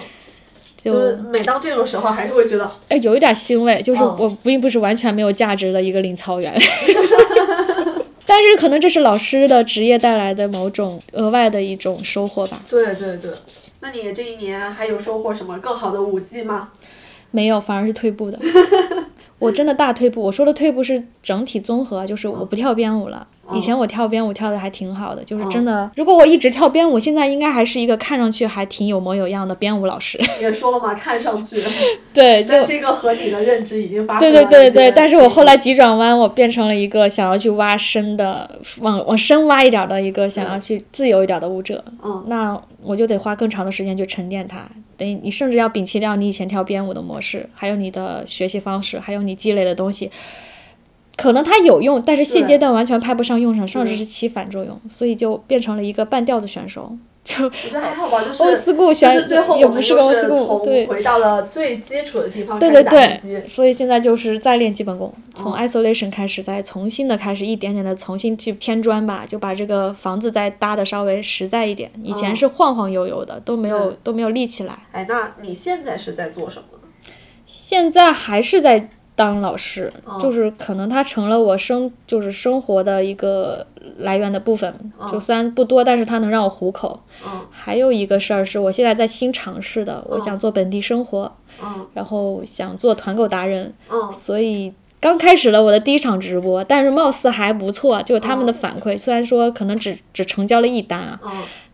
[0.82, 6.54] 就是每当这种时候，还是会觉得，哎，有一点欣慰，就是我并不是完全没有价值的一个领操员，
[8.26, 12.62] 但是可能这是老师的职业带来的某种额外的一种收获吧。
[12.70, 13.32] 对对对，
[13.82, 16.70] 那你这一年还有收获什么更好的舞技吗？
[17.32, 18.40] 没有，反而是退步的。
[19.38, 20.22] 我真的大退步。
[20.22, 23.28] 我说的退步是整体综合，就是我不跳编舞了。
[23.54, 25.90] 以前我跳编舞跳的还挺好的，就是真的。
[25.96, 30.20] 如果我一直跳编舞，现在应该还是一个看上去还挺有模有样的编舞老师。
[30.40, 31.64] 也说了嘛，看上去。
[32.14, 34.42] 对， 就这个和你的认知已经发生了。
[34.42, 41.84] 对对对对，但是我后来急转弯，我变成了一个想要去挖深的，往往深挖一点的一个想要去自由一点的舞者。
[42.04, 42.24] 嗯。
[42.28, 44.64] 那我就得花更长的时间去沉淀它。
[44.98, 50.12] 等于你甚至要摒弃掉你以前跳编舞的模式，还有你的学习方式，还有你积累的东西，
[51.20, 56.98] 可能它有用，但是现阶段完全派不上用场，甚至是起反作用，所以就变成了一个半吊子选手。
[57.38, 71.92] 我觉得还好吧，就是就是最后我们是从回到了最基础的地方对对对，所以现在就是再练基本功，从 isolation 开始，再重新的开始，一点点的重新去添砖吧，就把这个房子再搭的稍微实在一点。
[72.02, 74.80] 以前是晃晃悠悠的，都没有都没有立起来。
[74.92, 77.12] 哎，那你现在是在做什么呢？
[77.46, 78.90] 现在还是在。
[79.20, 83.68] 当老师就是可能他成了我生就是生活的一个
[83.98, 84.74] 来源的部分，
[85.12, 86.98] 就虽然不多，但是他能让我糊口。
[87.52, 91.30] 还有一个事儿是我现在在新尝试的，我想做本地生活，
[91.94, 93.74] 然后想做团购达人，
[94.14, 101.20] 所以刚开始了我的第一场直播，但是貌似还不错，就他们的反馈，虽然说可能只只成交了一单啊，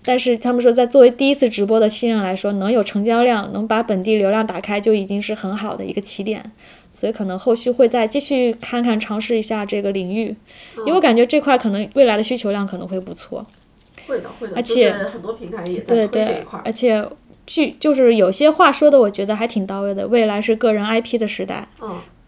[0.03, 6.51] 但是他们说在作为第一次直播的新人来说，能有成交量，能把本地流量打开，就已经是很好的一个起点。
[6.97, 10.33] 所以可能后续会再继续看看尝试一下这个领域，
[10.77, 13.45] 因为我感觉这块可能未来的需求量可能会不错。
[14.07, 14.53] 会的，会的。
[14.55, 16.61] 而且很多平台也在推这一块。
[16.63, 17.05] 而且，
[17.45, 20.07] 据就是有些话说的，我觉得还挺到位的。
[20.07, 21.67] 未来是个人 IP 的时代，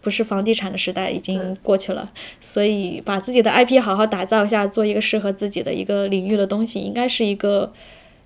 [0.02, 2.10] 不是房地产的时代，已经过去了。
[2.38, 7.72] 所以把自己的 IP 好好打造一下，做一个适合自己的一个领域的东西，应该是一个。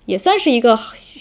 [0.05, 0.75] 也算是一个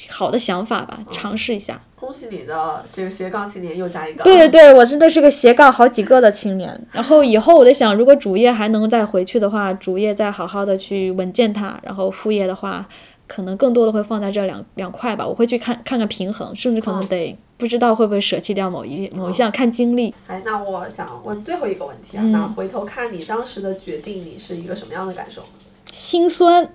[0.08, 1.80] 好的想法吧，尝试一下。
[1.94, 4.24] 恭喜你的这个斜杠青年又加一个。
[4.24, 6.86] 对对对，我真的是个斜杠好几个的青年。
[6.90, 12.84] 然后以后我在想，如果主业还能再回去的话，主业再好好的去稳健它，然后副业的话，
[13.28, 15.24] 可能更多的会放在这两两块吧。
[15.24, 20.12] 我会去看看看平衡，甚至可能得不知道会不会舍弃掉某一某一项，看经历。
[20.26, 25.44] 哎，那我想问最后一个问题啊，那回头看你当时的决定，你是一个什么样的感受？
[25.92, 26.66] 心酸，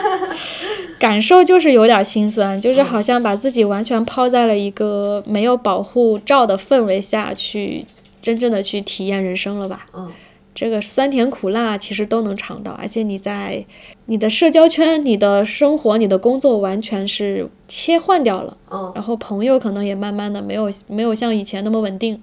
[0.98, 7.84] 感受就是有点心酸，就是好像把自己完全抛在了一个没有保护罩的氛围下去，
[8.22, 9.84] 真正的去体验人生了吧？
[9.92, 10.10] 嗯，
[10.54, 13.62] 这个酸甜苦辣其实都能尝到，而且你在
[14.06, 22.18] 你的社交圈、你的生活、你的工作完全是切换掉了，嗯，然后朋友可能也慢慢的没有没有像以前那么稳定。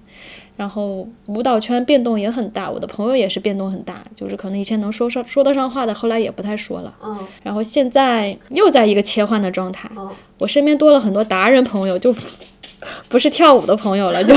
[0.60, 6.94] 然后舞蹈圈变动也很大，我的朋友也是变动很大，就是可能以前能说上说得上话的，后来也不太说了。
[7.02, 12.14] 嗯然后现在又在一个切换的状态，嗯，我身边多了很多达人朋友，就
[13.08, 14.36] 不是跳舞的朋友了，就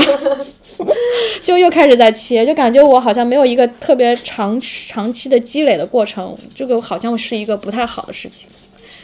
[1.43, 8.49] 就又开始在切，就感觉我好像没有一个特别长长期的积累的过程，这个好像是一个不太好的事情，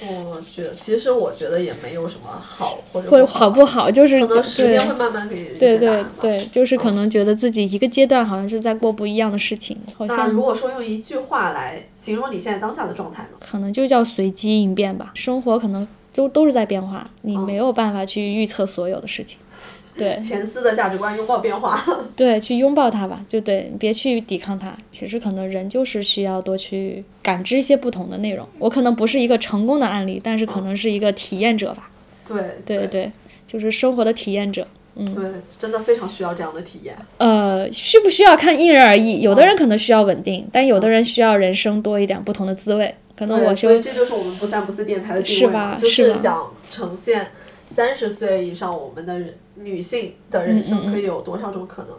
[0.01, 6.03] 我觉得其实我觉得也没有什么好或者或者好不好，就是可能时间会慢慢给一对对。
[6.21, 13.29] 对，就是可能觉得自己一个阶段好像是在过不一样的事情，好那像如果说用一句话来形容你现在当下的状态呢？
[13.39, 15.11] 可能就叫随机应变吧。
[15.13, 19.37] 生活可能都都是在变化，你嗯没有办法去预测所有的事情。
[19.99, 21.79] 对前司的价值观拥抱变化。
[22.15, 24.75] 对，去拥抱它吧，就对，别去抵抗它。
[24.89, 28.47] 其实可能人就是需要多去感知一些不同的内容。
[28.57, 31.89] 我可能不是一个成功的案例，但是可能是一个体验者吧。
[32.27, 33.11] 对对对对，
[33.45, 34.67] 就是生活的体验者。
[34.95, 36.93] 嗯对，真的非常需要这样的体验。
[37.19, 42.93] 呃，需不需要看因人而异，有的人可能需要稳定，但有的人需要人生多一点不同的滋味。
[43.15, 47.27] 可能，我就所以这就是我们不三不四电台的定是位嘛，吧就是想呈现
[47.65, 51.95] 三十岁以上我们的人女性的人嗯生可以有多少种可能。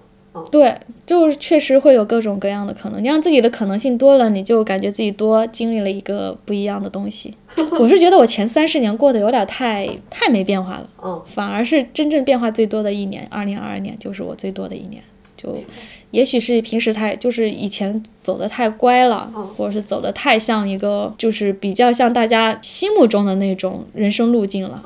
[0.48, 0.72] 对，
[1.04, 3.02] 就是确实会有各种各样的可能。
[3.02, 7.34] 你让自己的可能性多了，你就感觉自己多经历了一个不一样的东西。
[7.80, 15.02] 我是觉得我前三十年过得有点太太没变化了，嗯，反而是真正变化最多的一年，二零二二年就是我最多的一年。
[15.36, 15.58] 就
[16.12, 24.80] 也许是平时太就是以前走的太乖了，嗯或者是走的太像一个就是比较像大家心目中的那种人生路径了。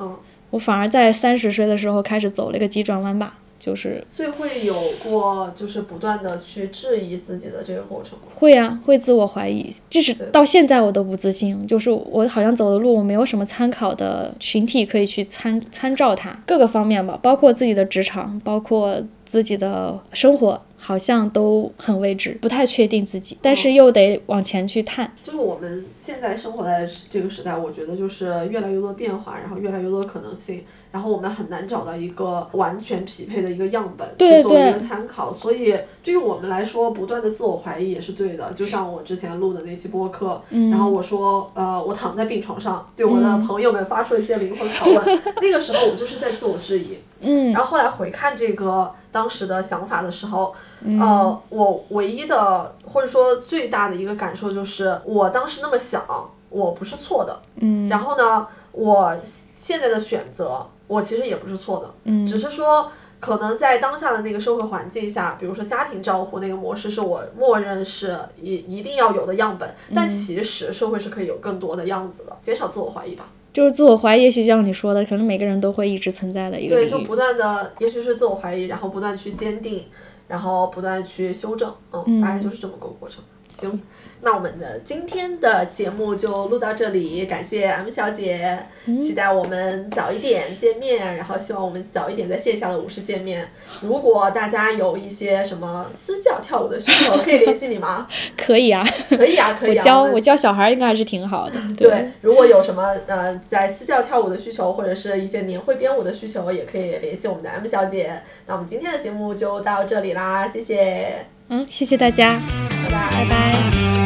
[0.55, 8.25] 嗯我反而在三十岁的时候开始走了一个急转弯吧，就是所以会有过就是不断的去质疑自己的这个过程吗？
[8.33, 25.11] 会啊，会自我怀疑，即使到现在我都不自信，就是我好像走的路，我没有什么参考的群体可以去参参照它，各个方面吧，包括自己的职场，包括自己的生活，好像都很未知，不太确定自己，但是又得往前去探。
[25.21, 38.51] 就是我们现在生活在这个时代，我觉得就是越来越多变化，然后越来越多的可能性，然后我们很难找到一个完全匹配的一个样本对对去作为一个参考，所以对于我们来说，不断的自我怀疑也是对的。
[38.53, 46.97] 就像我之前录的那期播客，嗯然后我说，呃，我躺在病床上，对我的朋友们发出一些灵魂拷问，那个时候我就是在自我质疑。
[47.21, 50.53] 嗯然后后来回看这个当时的想法的时候，
[50.85, 56.03] 嗯呃，我唯一的或者说最大的一个感受就是，我当时那么想，
[56.49, 57.41] 我不是错的。
[57.57, 59.17] 嗯然后呢，我
[59.55, 62.91] 现在的选择，我其实也不是错的，嗯只是说。
[63.17, 73.25] 可能在当下的那个社会环境下，比如说家庭照护那个模式是我默认是一一定要有的样本，嗯但其实社会是可以有更多的样子的，减少自我怀疑吧。
[73.51, 79.85] 就是自我怀疑，也许像你说的，可能每个人都会一直存在的一个对，就不断的，也许是自我怀疑，然后不断去坚定，
[80.27, 83.23] 然后不断去修正，嗯，大概就是这么个过程。
[83.47, 83.79] 行，
[84.25, 88.57] 那我们的今天的节目就录到这里，感谢 M 小姐，
[88.97, 93.47] 期待我们早一点见面，然后希望我们早一点在线下的舞室见面。
[93.81, 98.07] 如果大家有一些什么私教跳舞的需求，可以联系你吗？
[98.35, 99.79] 可以啊，可以啊，可以啊。
[99.79, 101.53] 我教我教小孩应该还是挺好的。
[101.77, 108.23] 对，如果有什么呃在私教跳舞的需求，或者是一些年会编舞的需求，也可以联系我们的 M 小姐。
[108.47, 114.04] 那我们今天的节目就到这里啦，谢谢，嗯，谢谢大家，拜拜拜拜。